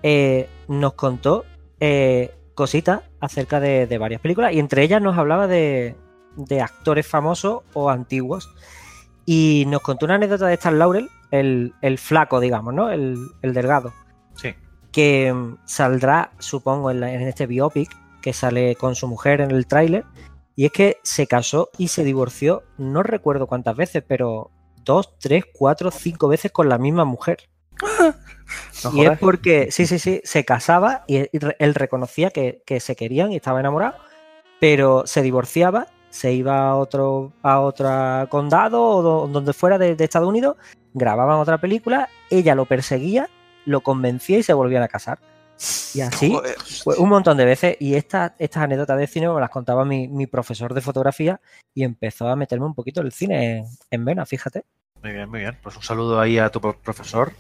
[0.04, 1.44] eh, nos contó
[1.80, 5.96] eh, cositas acerca de, de varias películas y entre ellas nos hablaba de,
[6.36, 8.50] de actores famosos o antiguos.
[9.26, 12.90] Y nos contó una anécdota de Stan Laurel, el, el flaco, digamos, ¿no?
[12.90, 13.92] El, el delgado
[14.36, 14.54] Sí.
[14.94, 17.90] que mm, saldrá, supongo, en, la- en este biopic
[18.22, 20.06] que sale con su mujer en el tráiler.
[20.56, 24.50] Y es que se casó y se divorció, no recuerdo cuántas veces, pero
[24.86, 27.50] dos, tres, cuatro, cinco veces con la misma mujer.
[28.84, 32.62] No y es porque, sí, sí, sí, se casaba y él, re- él reconocía que,
[32.66, 33.96] que se querían y estaba enamorado,
[34.60, 37.90] pero se divorciaba, se iba a otro a otro
[38.30, 40.56] condado o do- donde fuera de, de Estados Unidos,
[40.94, 43.30] grababan otra película, ella lo perseguía,
[43.66, 45.20] lo convencía y se volvían a casar.
[45.96, 46.30] Y así,
[46.84, 47.78] pues, un montón de veces.
[47.80, 51.42] Y estas estas anécdotas de cine me las contaba mi, mi profesor de fotografía
[51.74, 54.66] y empezó a meterme un poquito el cine en, en vena, fíjate.
[55.04, 55.58] Muy bien, muy bien.
[55.62, 57.34] Pues un saludo ahí a tu pro- profesor.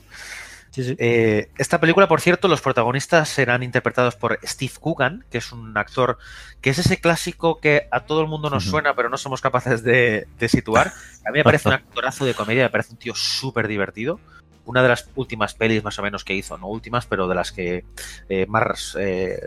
[0.71, 0.95] Sí, sí.
[0.99, 5.75] Eh, esta película, por cierto, los protagonistas serán interpretados por Steve Coogan, que es un
[5.77, 6.17] actor
[6.61, 9.81] que es ese clásico que a todo el mundo nos suena, pero no somos capaces
[9.81, 10.87] de, de situar.
[11.25, 14.19] A mí me parece un actorazo de comedia, me parece un tío súper divertido.
[14.65, 17.51] Una de las últimas pelis, más o menos, que hizo, no últimas, pero de las
[17.53, 17.85] que
[18.29, 19.39] eh, más eh,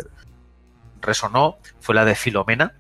[1.01, 2.75] resonó, fue la de Filomena,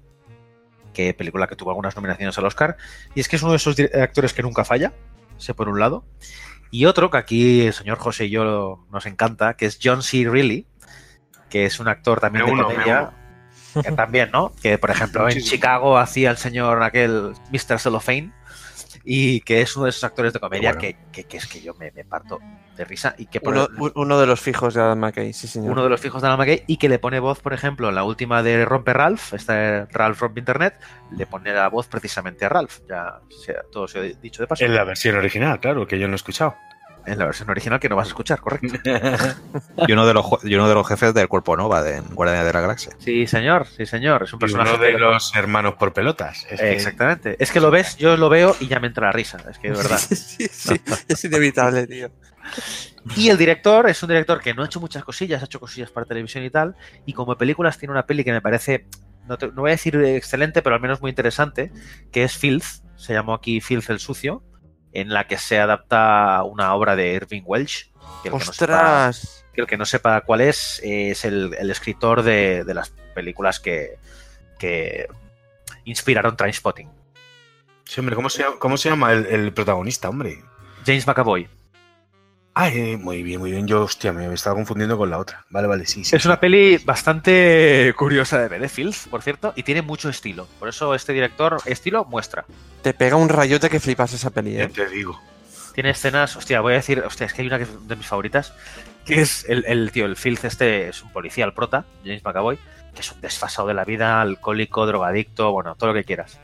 [0.95, 2.77] que película que tuvo algunas nominaciones al Oscar.
[3.15, 4.93] Y es que es uno de esos actores que nunca falla,
[5.41, 6.05] ese por un lado.
[6.71, 10.29] Y otro que aquí el señor José y yo nos encanta, que es John C.
[10.29, 10.67] Reilly,
[11.49, 13.13] que es un actor también Me de uno, comedia.
[13.75, 14.53] Que también, ¿no?
[14.63, 15.41] Que por ejemplo en.
[15.41, 17.79] Chicago hacía el señor aquel Mr.
[17.79, 18.33] Cellophane
[19.05, 21.75] y que es uno de esos actores de comedia que, que- que es que yo
[21.75, 22.39] me, me parto
[22.77, 25.73] de risa y que por Uno, uno de los fijos de Adam McKay, sí, señor.
[25.73, 27.95] uno de los fijos de Alan McKay y que le pone voz, por ejemplo, en
[27.95, 30.75] la última de Rompe Ralph, esta de Ralph Rompe Internet,
[31.11, 32.79] le pone la voz precisamente a Ralph.
[32.89, 34.65] Ya sea, todo se ha dicho de paso.
[34.65, 36.55] En la versión original, claro, que yo no he escuchado.
[37.07, 38.69] En la versión original que no vas a escuchar, correcto.
[39.89, 42.53] Y uno de los, y uno de los jefes del Cuerpo Nova de Guardianes de
[42.53, 42.93] la Galaxia.
[42.99, 44.23] Sí, señor, sí, señor.
[44.25, 46.47] Es un Y personaje uno de que- los hermanos por pelotas.
[46.51, 47.37] Es que- Exactamente.
[47.39, 49.39] Es que lo ves, yo lo veo y ya me entra la risa.
[49.51, 49.99] Es que de verdad.
[49.99, 52.11] sí, sí, es inevitable, tío.
[53.17, 55.91] Y el director es un director que no ha hecho muchas cosillas, ha hecho cosillas
[55.91, 56.77] para televisión y tal.
[57.07, 58.87] Y como películas tiene una peli que me parece,
[59.27, 61.73] no, te- no voy a decir excelente, pero al menos muy interesante,
[62.13, 62.65] que es Filth.
[62.97, 64.43] Se llamó aquí Filth el Sucio,
[64.93, 67.91] en la que se adapta una obra de Irving Welsh.
[68.23, 69.45] Que el que no sepa- ¡Ostras!
[69.53, 73.59] que el que no sepa cuál es, es el, el escritor de, de las películas
[73.61, 73.99] que,
[74.59, 75.09] que
[75.85, 76.89] inspiraron Trainspotting.
[77.85, 80.43] Sí, hombre, ¿cómo se llama, cómo se llama el, el protagonista, hombre?
[80.87, 81.49] James McAvoy.
[82.55, 83.67] Ah, eh, muy bien, muy bien.
[83.67, 85.45] Yo, hostia, me estaba confundiendo con la otra.
[85.51, 86.17] Vale, vale, sí, sí.
[86.17, 90.49] Es una peli bastante curiosa de ver, de Filth, por cierto, y tiene mucho estilo.
[90.59, 92.45] Por eso este director, estilo, muestra.
[92.83, 94.69] Te pega un rayote que flipas esa peli, Ya ¿eh?
[94.69, 95.21] te digo.
[95.75, 98.07] Tiene escenas, hostia, voy a decir, hostia, es que hay una que es de mis
[98.07, 98.53] favoritas,
[99.07, 102.59] que es el, el tío, el Filth este es un policía, el prota, James McAvoy,
[102.93, 106.39] que es un desfasado de la vida, alcohólico, drogadicto, bueno, todo lo que quieras.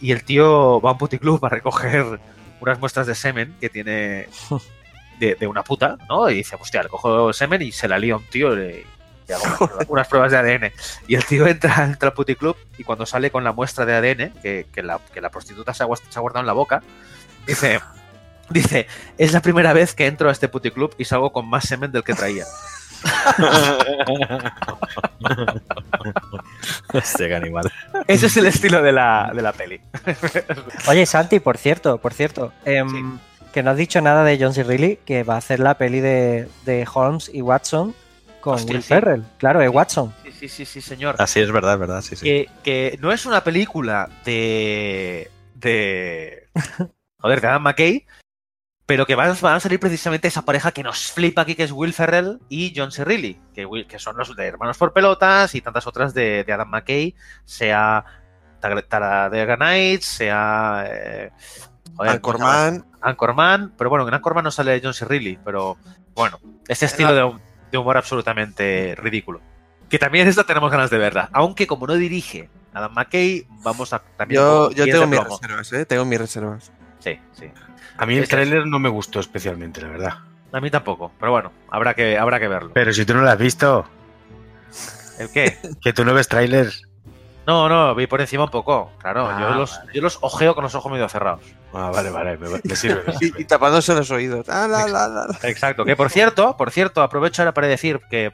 [0.00, 2.20] Y el tío va a un puticlub a recoger
[2.60, 4.28] unas muestras de semen que tiene
[5.18, 6.28] de, de una puta, ¿no?
[6.30, 8.84] Y dice, hostia, le cojo semen y se la lía a un tío y
[9.26, 10.72] le hago unas pruebas- unas pruebas de ADN.
[11.06, 14.32] Y el tío entra, entra al puticlub y cuando sale con la muestra de ADN,
[14.40, 16.82] que, que la, que la prostituta se ha, guas- se ha guardado en la boca,
[17.46, 17.80] dice,
[18.50, 18.86] dice,
[19.18, 22.04] es la primera vez que entro a este puticlub y salgo con más semen del
[22.04, 22.44] que traía.
[26.92, 27.70] Hostia, qué animal.
[28.06, 29.80] Ese es el estilo de la, de la peli.
[30.86, 33.18] Oye, Santi, por cierto, por cierto, em,
[33.58, 34.62] que no has dicho nada de John C.
[34.62, 37.92] Reilly, que va a hacer la peli de, de Holmes y Watson
[38.40, 38.88] con Hostia, Will sí.
[38.88, 39.24] Ferrell.
[39.38, 40.14] Claro, es Watson.
[40.22, 41.16] Sí, sí, sí, sí, señor.
[41.18, 42.24] Así es verdad, es verdad, sí, sí.
[42.24, 45.28] que, que no es una película de.
[45.56, 46.46] de.
[47.20, 48.06] Joder, de Adam McKay,
[48.86, 51.72] pero que van, van a salir precisamente esa pareja que nos flipa aquí, que es
[51.72, 53.04] Will Ferrell y John C.
[53.04, 56.52] Reilly, que, Will- que son los de Hermanos por Pelotas y tantas otras de, de
[56.52, 58.04] Adam McKay, sea
[58.60, 60.84] Talladega Nights, sea.
[60.88, 61.30] Eh,
[61.98, 62.84] joder, Anchorman.
[63.02, 65.04] Anchorman, pero bueno, en Anchorman no sale John C.
[65.04, 65.76] Reilly, pero
[66.14, 67.38] bueno, ese estilo de, hum-
[67.70, 69.40] de humor absolutamente ridículo.
[69.90, 74.00] Que también esta tenemos ganas de verla, aunque como no dirige Adam McKay, vamos a
[74.16, 75.38] también Yo, tengo mis plomo.
[75.40, 75.84] reservas, ¿eh?
[75.86, 76.72] Tengo mis reservas.
[76.98, 77.50] Sí, sí.
[77.96, 80.14] A mí el Ese- tráiler no me gustó especialmente, la verdad.
[80.52, 82.70] A mí tampoco, pero bueno, habrá que, habrá que verlo.
[82.74, 83.86] Pero si tú no lo has visto,
[85.18, 85.58] ¿El qué?
[85.82, 86.87] que tú no ves trailers.
[87.48, 88.92] No, no, vi por encima un poco.
[88.98, 91.40] Claro, Ah, yo, los, yo los ojeo con los ojos medio cerrados.
[91.72, 93.02] Ah, vale, vale, me, me sirve.
[93.06, 93.40] me Y, sirve.
[93.40, 94.46] y tapándose los oídos.
[94.50, 95.48] Ah, la, la, la, la.
[95.48, 98.32] Exacto, que por cierto, por cierto, aprovecho ahora para decir que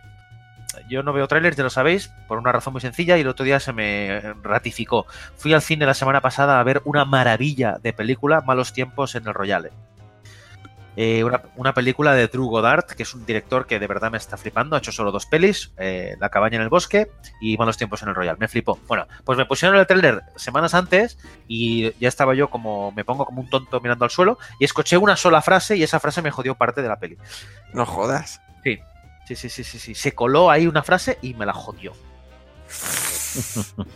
[0.89, 3.45] yo no veo trailers, ya lo sabéis, por una razón muy sencilla y el otro
[3.45, 5.07] día se me ratificó.
[5.37, 9.29] Fui al cine la semana pasada a ver una maravilla de película, Malos tiempos en
[9.29, 9.71] el Royale.
[10.97, 14.19] Eh, una, una película de Drew Goddard, que es un director que de verdad me
[14.19, 17.77] está flipando, ha hecho solo dos pelis, eh, La cabaña en el bosque y Malos
[17.77, 18.79] tiempos en el Royal, me flipó.
[18.87, 21.19] Bueno, pues me pusieron el trailer semanas antes
[21.49, 24.97] y ya estaba yo como, me pongo como un tonto mirando al suelo y escuché
[24.97, 27.19] una sola frase y esa frase me jodió parte de la peli.
[27.73, 28.41] No jodas.
[28.63, 28.79] Sí,
[29.27, 29.95] sí, sí, sí, sí, sí.
[29.95, 31.93] Se coló ahí una frase y me la jodió.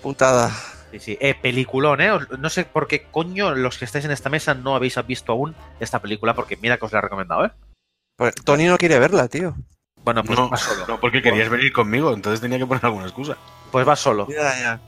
[0.03, 0.51] Putada.
[0.91, 1.19] Sí, sí.
[1.21, 2.11] Eh, peliculón, ¿eh?
[2.39, 5.55] No sé por qué coño los que estáis en esta mesa no habéis visto aún
[5.81, 7.53] esta película, porque mira que os la he recomendado, ¿eh?
[8.17, 9.55] Pues Tony no quiere verla, tío.
[10.03, 10.87] Bueno, pues No, va solo.
[10.87, 13.37] no, porque querías venir conmigo, entonces tenía que poner alguna excusa.
[13.71, 14.27] Pues va solo.
[14.29, 14.81] Ya, ya.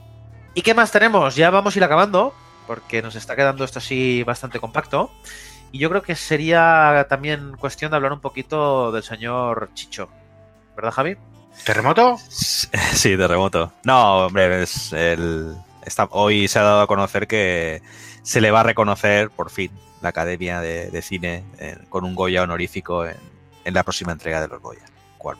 [0.55, 1.35] ¿Y qué más tenemos?
[1.35, 2.33] Ya vamos a ir acabando,
[2.67, 5.11] porque nos está quedando esto así bastante compacto.
[5.71, 10.09] Y yo creo que sería también cuestión de hablar un poquito del señor Chicho.
[10.75, 11.17] ¿Verdad, Javi?
[11.65, 12.17] ¿Terremoto?
[12.29, 13.71] Sí, terremoto.
[13.83, 17.81] No, hombre, es el, está, hoy se ha dado a conocer que
[18.23, 19.71] se le va a reconocer por fin
[20.01, 23.17] la Academia de, de Cine eh, con un Goya honorífico en,
[23.65, 24.81] en la próxima entrega de los Goya.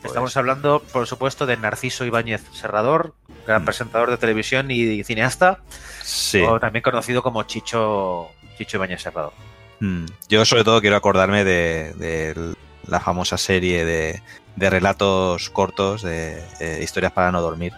[0.04, 3.14] Estamos hablando, por supuesto, de Narciso Ibáñez Serrador,
[3.48, 3.64] gran Mm.
[3.64, 5.58] presentador de televisión y cineasta,
[6.04, 6.40] sí.
[6.40, 9.32] o también conocido como Chicho, Chicho Ibáñez Serrador.
[9.80, 10.04] Mm.
[10.28, 12.54] Yo sobre todo quiero acordarme de, de
[12.86, 14.22] la famosa serie de,
[14.54, 17.72] de relatos cortos de eh, historias para no dormir.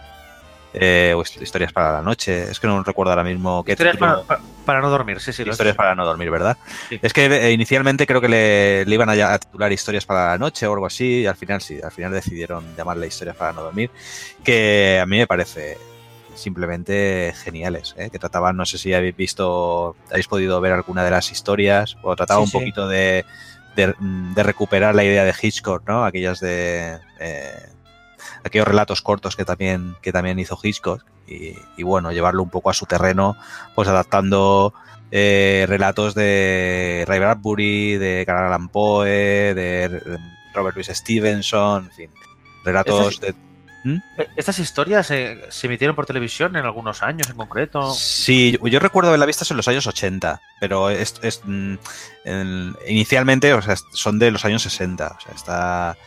[0.79, 2.43] Eh, o hist- historias para la noche.
[2.51, 5.31] Es que no recuerdo ahora mismo qué Historias para, título- para- para no dormir, sí,
[5.31, 5.43] sí.
[5.45, 6.57] lo Historias para no dormir, ¿verdad?
[6.89, 6.99] Sí.
[7.01, 10.65] Es que eh, inicialmente creo que le, le iban a, titular Historias para la noche
[10.67, 13.91] o algo así, y al final sí, al final decidieron llamarle Historias para no dormir,
[14.43, 15.77] que a mí me parece
[16.33, 18.09] simplemente geniales, ¿eh?
[18.09, 22.15] que trataban, no sé si habéis visto, habéis podido ver alguna de las historias, o
[22.15, 22.57] trataba Sí, un sí.
[22.57, 23.25] poquito de,
[23.75, 26.03] de, de recuperar la idea de Hitchcock, ¿no?
[26.05, 26.97] Aquellas de...
[27.19, 27.53] eh,
[28.43, 32.69] aquellos relatos cortos que también, que también hizo Hitchcock y, y bueno, llevarlo un poco
[32.69, 33.35] a su terreno,
[33.75, 34.73] pues adaptando
[35.11, 39.07] eh, relatos de Ray Bradbury, de Edgar Allan Poe,
[39.53, 40.01] de
[40.53, 42.09] Robert Louis Stevenson, en fin,
[42.63, 43.29] relatos de...
[43.29, 47.93] Eh, Estas historias eh, se emitieron por televisión en algunos años en concreto.
[47.93, 51.75] Sí, yo, yo recuerdo haberla visto en los años 80, pero es, es, mm,
[52.23, 55.05] en- inicialmente o sea, son de los años 60.
[55.07, 55.89] O sea, está.
[55.91, 55.97] A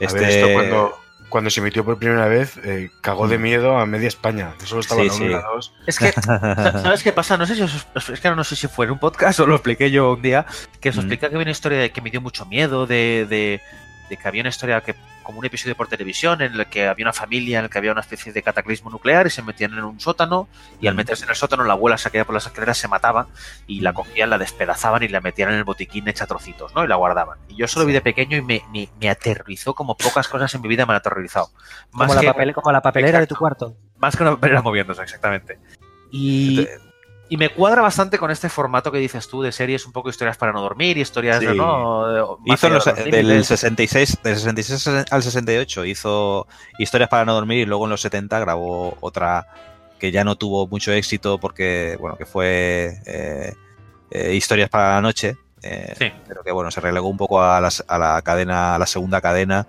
[0.00, 0.98] Este, ver, esto cuando,
[1.28, 4.54] cuando se emitió por primera vez, eh, cagó de miedo a media España.
[4.58, 5.28] que Solo estaba Sí, la sí.
[5.28, 5.42] la.
[5.86, 7.36] Es que, sa- ¿sabes qué pasa?
[7.36, 9.46] No sé si os, os- es que no sé si fue en un podcast o
[9.46, 10.46] lo expliqué yo un día,
[10.80, 11.00] que os Mm.
[11.00, 13.60] explica que había una historia de- que me dio mucho miedo, de, de,
[14.08, 17.04] de que había una historia que como un episodio por televisión en el que había
[17.04, 19.84] una familia en el que había una especie de cataclismo nuclear y se metían en
[19.84, 20.48] un sótano
[20.80, 23.28] y al meterse en el sótano la abuela se caía por las escaleras, se mataba
[23.66, 26.82] y la cogían, la despedazaban y la metían en el botiquín hecha trocitos, ¿no?
[26.82, 27.38] Y la guardaban.
[27.48, 30.54] Y yo eso lo vi de pequeño y me, me, me aterrorizó como pocas cosas
[30.54, 31.50] en mi vida me han aterrorizado.
[31.92, 33.76] Más Como la, papel- como la papelera de tu cuarto.
[33.98, 35.58] más que una papelera moviéndose, exactamente.
[36.10, 36.66] Y,
[37.30, 40.36] Y me cuadra bastante con este formato que dices tú de series, un poco historias
[40.38, 41.46] para no dormir, historias Sí.
[41.46, 42.38] de, ¿no?
[42.46, 43.46] Hizo los- de del límites.
[43.48, 46.46] 66, del 66 al 68 hizo
[46.78, 49.46] Historias para no dormir y luego en los 70 grabó otra
[49.98, 53.52] que ya no tuvo mucho éxito porque, bueno, que fue eh,
[54.10, 56.10] eh, Historias para la noche, eh, Sí.
[56.26, 59.20] pero que, bueno, se relegó un poco a, las- a la cadena, a la segunda
[59.20, 59.66] cadena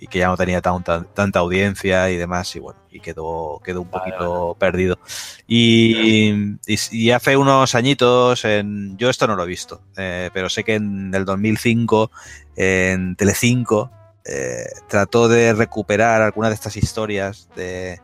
[0.00, 3.60] y que ya no tenía tan- tan- tanta audiencia y demás y bueno, y quedó,
[3.62, 4.98] quedó un Vale, poquito perdido.
[5.46, 6.30] Y,
[6.66, 10.64] y, y hace unos añitos, en, yo esto no lo he visto, eh, pero sé
[10.64, 12.10] que en el 2005
[12.56, 13.90] en Telecinco
[14.24, 18.00] eh, trató de recuperar algunas de estas historias de,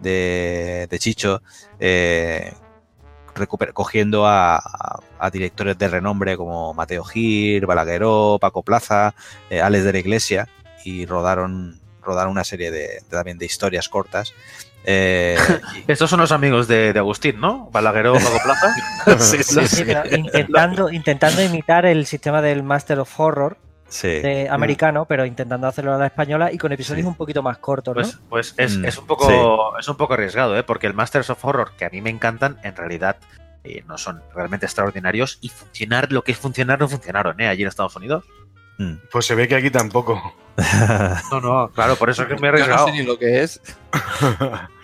[0.00, 1.42] de, de Chicho,
[1.80, 2.52] eh,
[3.72, 9.14] cogiendo a, a- a directores de renombre como Mateo Gir, Balagueró, Paco Plaza,
[9.50, 10.48] eh, Alex de la Iglesia,
[10.84, 14.32] y rodaron, rodaron una serie de, de- también de historias cortas.
[14.84, 15.36] Eh,
[15.88, 17.68] Estos son los amigos de, de Agustín, ¿no?
[17.70, 18.74] Balagueró, Paco Plaza.
[19.18, 19.84] sí, sí, Sí,
[20.16, 23.58] intentando, intentando imitar el sistema del Master of Horror
[23.88, 24.08] sí.
[24.08, 27.08] de americano, pero intentando hacerlo a la española y con episodios Sí.
[27.08, 28.02] un poquito más cortos, ¿no?
[28.02, 30.62] Pues, pues es, Mm, es un poco, es un poco arriesgado, ¿eh?
[30.62, 33.16] porque el Masters of Horror, que a mí me encantan, en realidad
[33.64, 37.48] eh, no son realmente extraordinarios y funcionar lo que es funcionar no funcionaron ¿eh?
[37.48, 38.24] allí en Estados Unidos.
[38.78, 38.94] Mm.
[39.10, 40.34] Pues se ve que aquí tampoco.
[41.30, 42.86] No, no, claro, por eso es que me he Yo no arriesgado.
[42.86, 43.60] sé ni lo que es.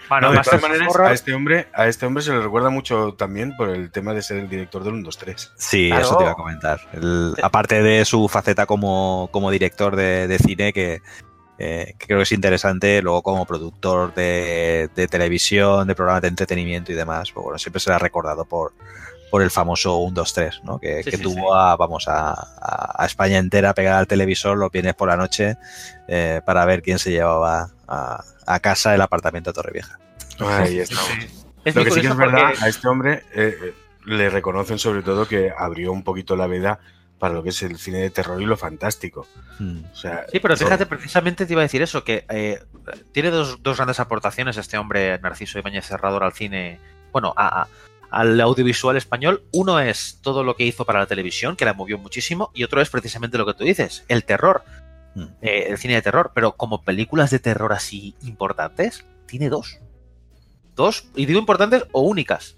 [0.06, 2.68] Bueno, No, de todas maneras, Horror- a este hombre, a este hombre se le recuerda
[2.68, 5.52] mucho también por el tema de ser el director del 1, 2, 3.
[5.56, 6.04] Sí, Claro.
[6.04, 6.78] eso te iba a comentar.
[6.92, 11.00] El- aparte de su faceta como, como director de, de cine, que,
[11.58, 16.28] eh, que creo que es interesante, luego como productor de, de televisión, de programas de
[16.28, 18.74] entretenimiento y demás, pues bueno, siempre será recordado por,
[19.34, 20.78] por el famoso 1, 2, 3, ¿no?
[20.78, 21.58] que, Sí, que sí, tuvo sí.
[21.58, 25.56] a, vamos, a, España entera pegada al televisor los viernes por la noche
[26.06, 29.98] eh, para ver quién se llevaba a, a casa el apartamento de Torrevieja.
[30.38, 31.00] Ahí está.
[31.64, 33.74] Es Lo que sí que es verdad, porque- a este hombre eh, eh,
[34.04, 36.78] le reconocen sobre todo que abrió un poquito la veda
[37.18, 39.26] para lo que es el cine de terror y lo fantástico.
[39.58, 39.80] Mm.
[39.92, 42.62] O sea, Sí, pero todo- fíjate, precisamente te iba a decir eso, que eh,
[43.10, 46.78] tiene dos, dos grandes aportaciones este hombre, Narciso Ibáñez Serrador, al cine,
[47.10, 47.68] bueno, a- a-
[48.14, 49.42] al audiovisual español.
[49.52, 52.80] Uno es todo lo que hizo para la televisión, que la movió muchísimo, y otro
[52.80, 54.64] es precisamente lo que tú dices, el terror,
[55.16, 55.22] Mm.
[55.42, 56.32] eh, el cine de terror.
[56.34, 59.78] Pero como películas de terror así importantes, tiene dos.
[60.74, 62.56] Dos, y digo importantes o únicas,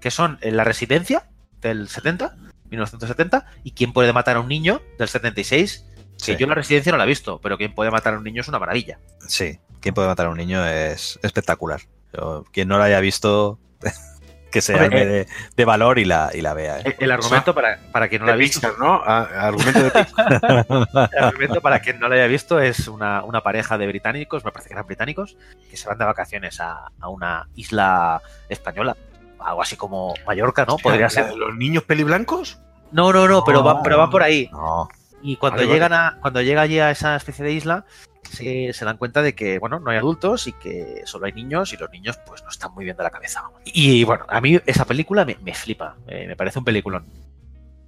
[0.00, 1.28] que son eh, La Residencia,
[1.60, 2.36] del 70,
[2.70, 6.32] 1970, y Quién puede matar a un niño, del 76, Sí.
[6.32, 8.42] que yo la residencia no la he visto, pero quien puede matar a un niño
[8.42, 8.98] es una maravilla.
[9.26, 10.64] Sí, ¿quién puede matar a un niño?
[10.64, 11.80] Es espectacular.
[12.12, 13.58] Yo- quien no la haya visto,
[14.52, 16.78] que se Hombre, arme eh, de, de valor y la, y la vea.
[16.78, 16.82] ¿eh?
[16.84, 18.94] El, el argumento para, para quien no la de haya visto, Pixar, ¿no?
[19.04, 20.66] A- argumento de Pixar.
[21.12, 24.52] el argumento para quien no la haya visto es una, una pareja de británicos, me
[24.52, 25.36] parece que eran británicos,
[25.68, 28.96] que se van de vacaciones a, a una isla española,
[29.40, 30.76] algo así como Mallorca, ¿no?
[30.76, 31.34] Podría ser.
[31.34, 32.58] ¿Los niños peliblancos?
[32.92, 34.48] No, no, no, pero van, pero van por ahí.
[34.52, 34.86] No,
[35.22, 35.74] Y cuando Vale, vale.
[35.74, 37.84] llegan a, cuando llega allí a esa especie de isla,
[38.32, 41.72] se, se dan cuenta de que, bueno, no hay adultos y que solo hay niños
[41.72, 43.44] y los niños pues no están muy bien de la cabeza.
[43.64, 47.06] Y bueno, a mí esa película me, me flipa, eh, me parece un peliculón.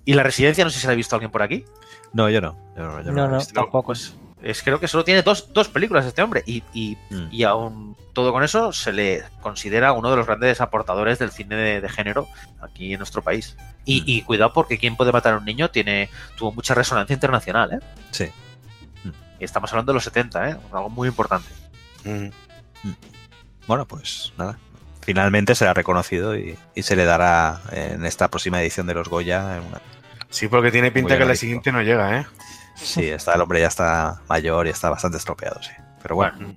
[0.05, 1.65] Y la residencia, no sé si la ha visto alguien por aquí.
[2.13, 2.57] no, yo no.
[2.77, 3.85] Yo no, yo No, tampoco.
[3.85, 7.29] Pues es, creo que solo tiene dos, dos películas este hombre y, y, Mm.
[7.33, 11.57] y aún todo con eso se le considera uno de los grandes aportadores del cine
[11.57, 12.29] de, de género
[12.61, 13.57] aquí en nuestro país.
[13.87, 14.05] Y, Mm.
[14.07, 17.79] y cuidado porque Quién puede matar a un niño tiene tuvo mucha resonancia internacional, ¿eh?
[18.11, 18.27] Sí.
[19.45, 20.57] Estamos hablando de los 70, ¿eh?
[20.73, 21.49] Algo muy importante.
[22.05, 22.29] Mm.
[23.67, 24.59] Bueno, pues nada.
[25.03, 29.57] Finalmente será reconocido y, y se le dará en esta próxima edición de los Goya.
[29.57, 29.81] En una...
[30.31, 32.27] Sí, porque tiene pinta que la siguiente no llega, ¿eh?
[32.75, 35.71] Sí, está, el hombre ya está mayor y está bastante estropeado, sí.
[36.03, 36.55] Pero bueno, Bueno,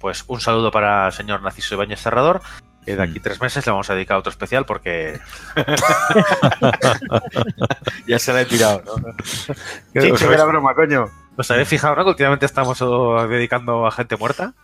[0.00, 2.40] pues un saludo para el señor Narciso Ibáñez Serrador.
[2.84, 3.22] Que de aquí Mm.
[3.22, 5.18] tres meses le vamos a dedicar a otro especial porque
[8.06, 8.92] Ya se la he tirado, ¿no?
[8.94, 9.54] ¿Os Chicho,
[9.92, 11.10] que habéis, era broma, coño.
[11.36, 12.04] Os habéis fijado, no?
[12.04, 12.78] Que últimamente estamos
[13.28, 14.54] dedicando a gente muerta.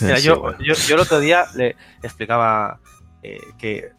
[0.00, 0.58] Mira, sí, yo, bueno.
[0.60, 2.80] yo, yo el otro día le explicaba
[3.22, 3.92] eh, que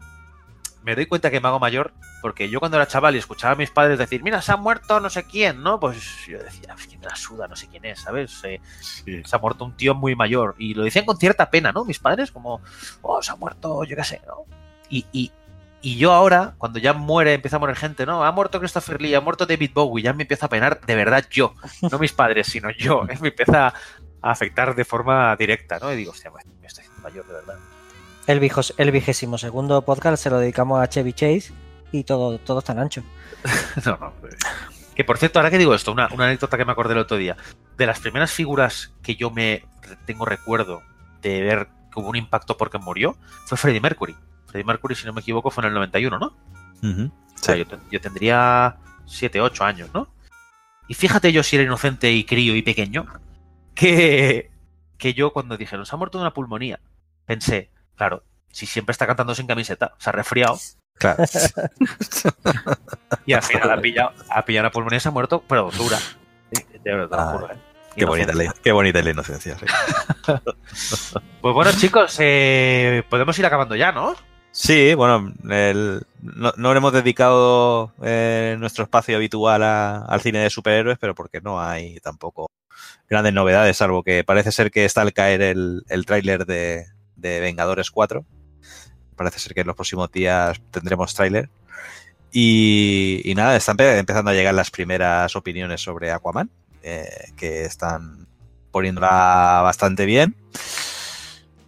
[0.83, 3.55] me doy cuenta que me hago mayor porque yo cuando era chaval y escuchaba a
[3.55, 5.79] mis padres decir, mira, se ha muerto no sé quién, ¿no?
[5.79, 8.39] Pues yo decía, es que me la suda, no sé quién es, ¿sabes?
[8.43, 9.23] Eh, Sí.
[9.25, 10.55] se ha muerto un tío muy mayor.
[10.59, 11.83] Y lo decían con cierta pena, ¿no?
[11.83, 12.61] Mis padres, como,
[13.01, 14.45] oh, se ha muerto, yo qué sé, ¿no?
[14.87, 15.31] Y, y,
[15.81, 18.23] y yo ahora, cuando ya muere, empieza a morir gente, ¿no?
[18.23, 21.25] Ha muerto Christopher Lee, ha muerto David Bowie, ya me empieza a penar de verdad
[21.31, 21.53] yo.
[21.91, 23.03] No mis padres, sino yo.
[23.09, 23.17] ¿eh?
[23.21, 23.73] Me empieza a
[24.31, 25.91] afectar de forma directa, ¿no?
[25.91, 27.55] Y digo, hostia, me me estoy haciendo mayor, de verdad.
[28.27, 31.51] El, vigos- el vigésimo segundo podcast se lo dedicamos a Chevy Chase
[31.91, 33.03] y todo, todo está en ancho.
[33.85, 34.13] No, no.
[34.29, 34.35] eh.
[34.95, 37.17] Que por cierto, ahora que digo esto, una, una anécdota que me acordé el otro
[37.17, 37.35] día.
[37.77, 39.65] De las primeras figuras que yo me
[40.05, 40.83] tengo recuerdo
[41.21, 43.17] de ver que hubo un impacto porque murió,
[43.47, 44.15] fue Freddie Mercury.
[44.51, 46.35] Freddie Mercury, si no me equivoco, fue en el 91, ¿no?
[46.83, 50.07] O sea, yo, yo tendría 7, 8 años, ¿no?
[50.87, 53.05] Y fíjate yo si era inocente y crío y pequeño,
[53.73, 54.51] que,
[54.97, 56.79] que yo cuando dije, nos ha muerto de una pulmonía,
[57.25, 60.59] pensé, claro, si siempre está cantando sin camiseta, se ha resfriado,
[60.95, 61.23] Claro.
[63.25, 65.97] y al final ha pillado, ha pillado una pulmonía y se ha muerto, pero dura.
[66.51, 67.57] De verdad, Ah, juro, ¿eh?
[67.95, 69.57] Qué bonita, la, qué bonita es la inocencia.
[69.57, 69.65] sí.
[71.41, 74.13] Pues bueno, chicos, eh, podemos ir acabando ya, ¿no?
[74.53, 80.49] Sí, bueno, el- no, no hemos dedicado eh, nuestro espacio habitual a- al cine de
[80.49, 82.47] superhéroes, pero porque no hay tampoco
[83.09, 87.39] grandes novedades, salvo que parece ser que está al caer el, el tráiler de, de
[87.39, 88.25] Vengadores 4.
[89.15, 91.49] Parece ser que en los próximos días tendremos tráiler.
[92.33, 96.49] Y, nada, están empe- empezando a llegar las primeras opiniones sobre Aquaman,
[96.83, 98.27] eh, que están
[98.71, 100.35] poniéndola bastante bien.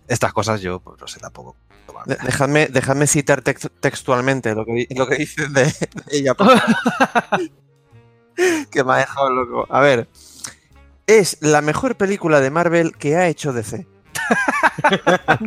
[0.08, 1.56] Estas cosas yo, pues no sé tampoco.
[2.06, 5.74] De- Dejadme, dejadme citar tex- textualmente lo que, lo que dice de, de
[6.12, 6.36] ella.
[8.72, 9.66] que me ha dejado loco.
[9.70, 10.08] A ver.
[11.08, 13.86] Es la mejor película de Marvel que ha hecho DC.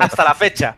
[0.00, 0.76] Hasta la fecha.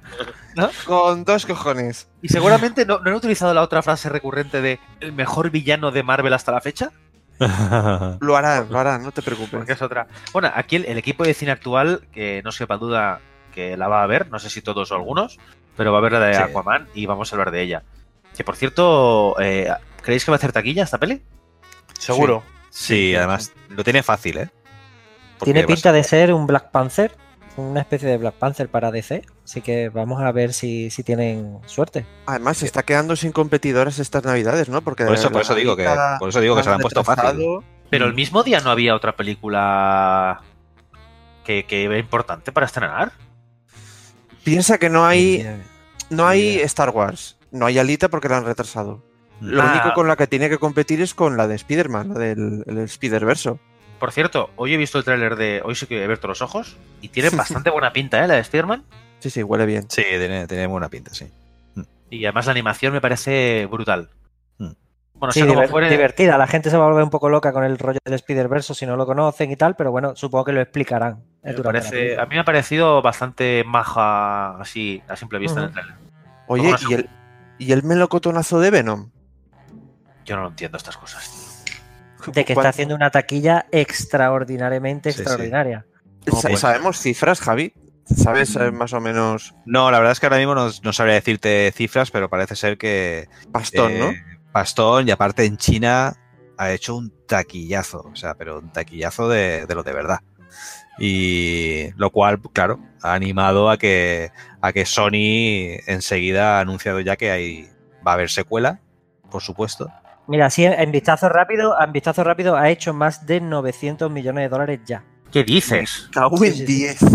[0.87, 2.09] Con dos cojones.
[2.23, 6.03] Y seguramente no, no han utilizado la otra frase recurrente de el mejor villano de
[6.03, 6.91] Marvel hasta la fecha.
[7.39, 9.51] Lo harán, lo harán, no te preocupes.
[9.59, 10.07] Porque es otra.
[10.33, 13.21] Bueno, aquí el, el equipo de cine actual, que no sepa duda
[13.51, 15.39] que la va a ver, no sé si todos o algunos,
[15.77, 16.43] pero va a ver la de Sí.
[16.43, 17.83] Aquaman y vamos a hablar de ella.
[18.37, 19.73] Que por cierto, eh,
[20.03, 21.23] ¿creéis que va a hacer taquilla esta peli?
[21.99, 22.43] Seguro.
[22.71, 24.51] Sí, además lo tiene fácil, ¿eh?
[25.39, 27.13] Porque Tiene pinta de ser un Black Panther,
[27.57, 29.23] una especie de Black Panther para DC.
[29.45, 32.07] Así que vamos a ver si, si tienen suerte.
[32.27, 34.83] Además, se está quedando sin competidoras estas navidades, ¿no?
[34.83, 35.89] Porque Por eso, por la eso digo que,
[36.19, 37.61] por eso digo que la se lo han puesto fácil.
[37.89, 40.43] Pero el mismo día no había otra película
[41.45, 43.13] que, que era importante para estrenar.
[44.45, 45.47] Piensa que no hay,
[46.11, 47.37] no hay Star Wars.
[47.51, 49.03] No hay Alita porque la han retrasado.
[49.41, 49.73] Lo Ah.
[49.73, 52.79] único con la que tiene que competir es con la de Spider-Man, la del el
[52.79, 53.59] Spider-Verso.
[53.99, 56.77] Por cierto, hoy he visto el tráiler de Hoy sí que he abierto los ojos
[57.01, 57.31] y tiene
[57.65, 58.29] bastante buena pinta, ¿eh?
[58.29, 58.85] La de Spider-Man.
[59.19, 59.85] Sí, sí, huele bien.
[59.91, 61.27] Sí, tiene, tiene buena pinta, sí.
[62.09, 64.11] Y además la animación me parece brutal.
[64.59, 64.73] Hmm.
[65.15, 66.39] Bueno, Sí, diver- fuere, divertida.
[66.39, 68.87] La gente se va a volver un poco loca con el rollo del Spider-Verse si
[68.87, 71.23] no lo conocen y tal, pero bueno, supongo que lo explicarán.
[71.43, 75.71] Me parece- a mí me ha parecido bastante maja así a simple vista en el
[75.71, 75.75] Ujú.
[75.81, 75.95] tráiler.
[76.47, 77.11] Oye, ¿y el,
[77.59, 79.11] ¿y el melocotonazo de Venom?
[80.25, 81.65] Yo no entiendo estas cosas.
[81.65, 81.75] tío.
[82.35, 85.23] De que ¿Cuán- está haciendo una taquilla extraordinariamente Sí, sí.
[85.23, 85.87] extraordinaria.
[86.27, 87.73] Sa- pues- ¿Sabemos cifras, Javi?
[88.05, 88.63] ¿Sabes Mm.
[88.63, 91.73] eh, más o menos No, la verdad es que ahora mismo no, no sabría decirte
[91.75, 94.11] cifras, pero parece ser que bastón, no?
[94.11, 94.23] eh,
[94.53, 96.13] Bastón, y aparte en China
[96.59, 100.19] ha hecho un taquillazo, o sea, pero un taquillazo de, de lo de verdad.
[101.03, 104.31] Y lo cual, claro, ha animado a que,
[104.61, 107.71] a que Sony enseguida ha anunciado ya que hay,
[108.07, 108.81] va a haber secuela,
[109.31, 109.91] por supuesto.
[110.29, 114.49] Mira, sí, en vistazo rápido, en vistazo rápido ha hecho más de 900 millones de
[114.51, 115.03] dólares ya.
[115.33, 116.09] ¿Qué dices?
[116.13, 116.65] Cago en sí, sí.
[116.67, 116.99] 10.
[116.99, 117.07] Sí,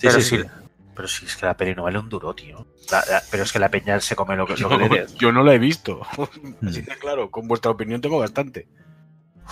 [0.00, 0.48] pero, sí, si, sí.
[0.94, 2.64] pero si es que la peli no vale un duro, tío.
[2.90, 5.00] La- la- pero es que la peña se come lo que, Yo, lo que le
[5.00, 5.14] des.
[5.16, 6.00] yo no la he visto.
[6.66, 8.68] Así que claro, con vuestra opinión tengo bastante.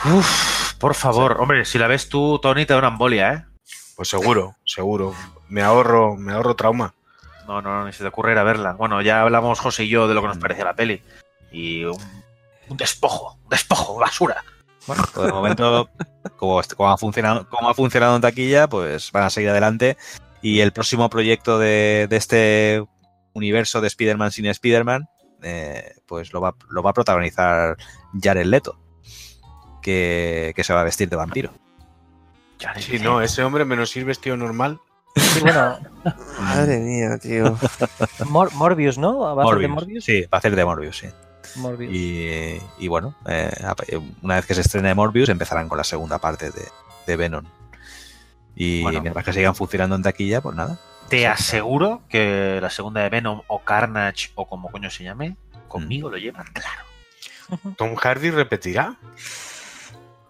[0.05, 3.45] Uf, por favor, hombre, si la ves tú, Tony, te da una embolia, ¿eh?
[4.01, 5.15] Pues seguro, seguro.
[5.51, 6.95] Me ahorro, me ahorro trauma.
[7.47, 8.73] No, no, no, ni se te ocurre ir a verla.
[8.73, 11.03] Bueno, ya hablamos José y yo de lo que nos parecía la peli.
[11.53, 12.01] Y un,
[12.71, 14.43] un despojo, un despojo, basura.
[14.87, 15.91] Bueno, pues de momento,
[16.39, 19.99] como, como ha funcionado, como ha funcionado en taquilla, pues van a seguir adelante.
[20.41, 22.83] Y el próximo proyecto de, de este
[23.35, 25.11] universo de Spider-Man sin Spider-Man,
[25.43, 27.77] eh, pues lo va, lo va a protagonizar
[28.19, 28.81] Jared Leto,
[29.83, 31.53] que, que se va a vestir de vampiro.
[32.61, 34.79] Ya Sí, no, ese hombre menos ir vestido normal.
[35.17, 35.79] Sí, bueno,
[36.41, 37.59] Madre mía, tío.
[38.27, 39.35] Mor- Morbius, ¿no?
[39.35, 40.05] ¿Va a ser de Morbius?
[40.05, 41.09] Sí, va a hacer de Morbius, sí.
[41.57, 41.93] Morbius.
[41.93, 43.51] Y, y bueno, eh,
[44.23, 46.63] una vez que se estrene Morbius, empezarán con la segunda parte de,
[47.07, 47.45] de Venom.
[48.55, 49.01] Y Bueno.
[49.01, 50.79] mientras que sigan funcionando en taquilla, pues nada.
[51.09, 55.37] Te aseguro que la segunda de Venom o Carnage o como coño se llame,
[55.67, 56.85] conmigo lo llevan claro.
[57.77, 58.95] Tom Hardy repetirá.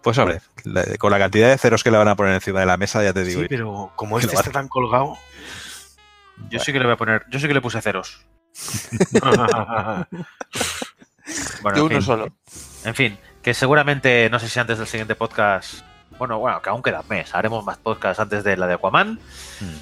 [0.03, 2.65] Pues hombre, la- con la cantidad de ceros que le van a poner encima de
[2.65, 3.41] la mesa, ya te digo.
[3.41, 5.17] Sí, pero como este está tan colgado.
[6.49, 8.25] Yo sí que le voy a poner, yo sí que le puse ceros.
[11.61, 12.27] Bueno, De en uno fin, solo.
[12.83, 15.81] En fin, que seguramente, no sé si antes del siguiente podcast.
[16.17, 17.33] Bueno, bueno, que aún queda un mes.
[17.33, 19.13] Haremos más podcasts antes de la de Aquaman.
[19.59, 19.77] Mm,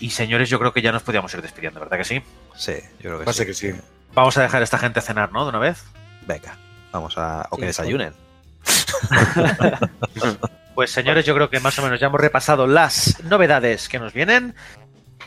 [0.00, 2.22] Y señores, yo creo que ya nos podíamos ir despidiendo, ¿verdad que sí?
[2.56, 3.46] Sí, yo creo que Pasa sí.
[3.46, 3.72] que sí.
[4.14, 5.42] Vamos a dejar a esta gente cenar, ¿no?
[5.44, 5.84] De una vez.
[6.26, 6.56] Venga,
[6.92, 7.46] vamos a.
[7.50, 8.14] O Sí, que desayunen.
[10.78, 14.12] Pues señores, yo creo que más o menos ya hemos repasado las novedades que nos
[14.12, 14.54] vienen.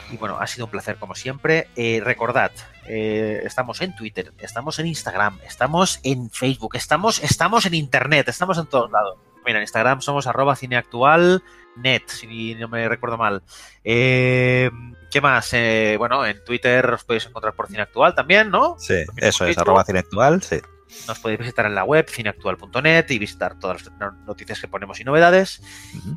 [0.10, 1.68] Y bueno, ha sido un placer como siempre.
[1.76, 2.52] Eh, recordad,
[2.88, 8.58] eh, estamos en Twitter, estamos en Instagram, estamos en Facebook, estamos, estamos en Internet, estamos
[8.60, 9.18] en todos lados.
[9.46, 11.44] Mira, en Instagram somos arroba cineactual
[11.76, 13.44] net, si no me recuerdo mal.
[13.84, 14.72] Eh,
[15.12, 15.52] ¿Qué más?
[15.98, 18.78] Bueno, en Twitter os podéis encontrar por cineactual también, ¿no?
[18.80, 20.62] Sí, eso es, arroba cine actual, sí.
[21.08, 25.00] Nos podéis visitar en la web cineactual.net y visitar todas las no- noticias que ponemos
[25.00, 25.62] y novedades.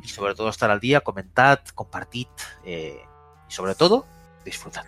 [0.03, 2.27] Y sobre todo estar al día, comentad, compartid
[2.65, 2.99] eh,
[3.49, 4.05] y sobre todo
[4.43, 4.85] disfrutad.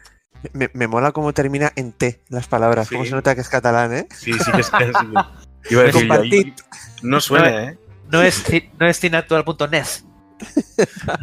[0.54, 2.88] Me, me mola cómo termina en T las palabras.
[2.90, 2.96] Sí.
[2.96, 4.08] Cómo se nota que es catalán, ¿eh?
[4.16, 4.68] Sí, sí que es.
[4.80, 4.96] es-
[5.72, 6.54] Iba a decir, Compartid.
[7.02, 7.78] no suena, ¿eh?
[8.10, 9.88] No es, ci- no es cineactual.net.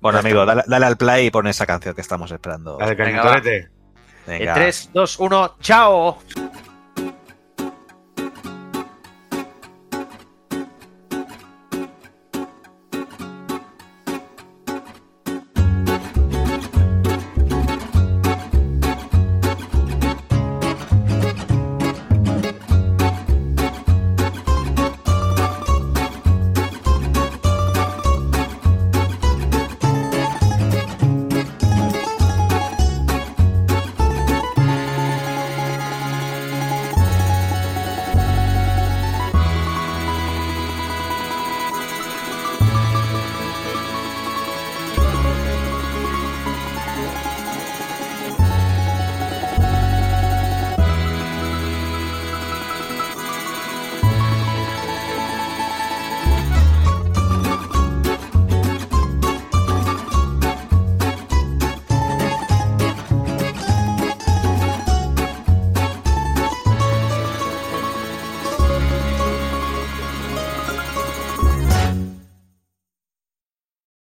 [0.00, 2.78] Bueno, amigo, dale, dale al play y pon esa canción que estamos esperando.
[2.78, 3.70] Cañotorete.
[4.26, 4.52] Venga.
[4.52, 6.18] En 3, 2, 1, ¡chao!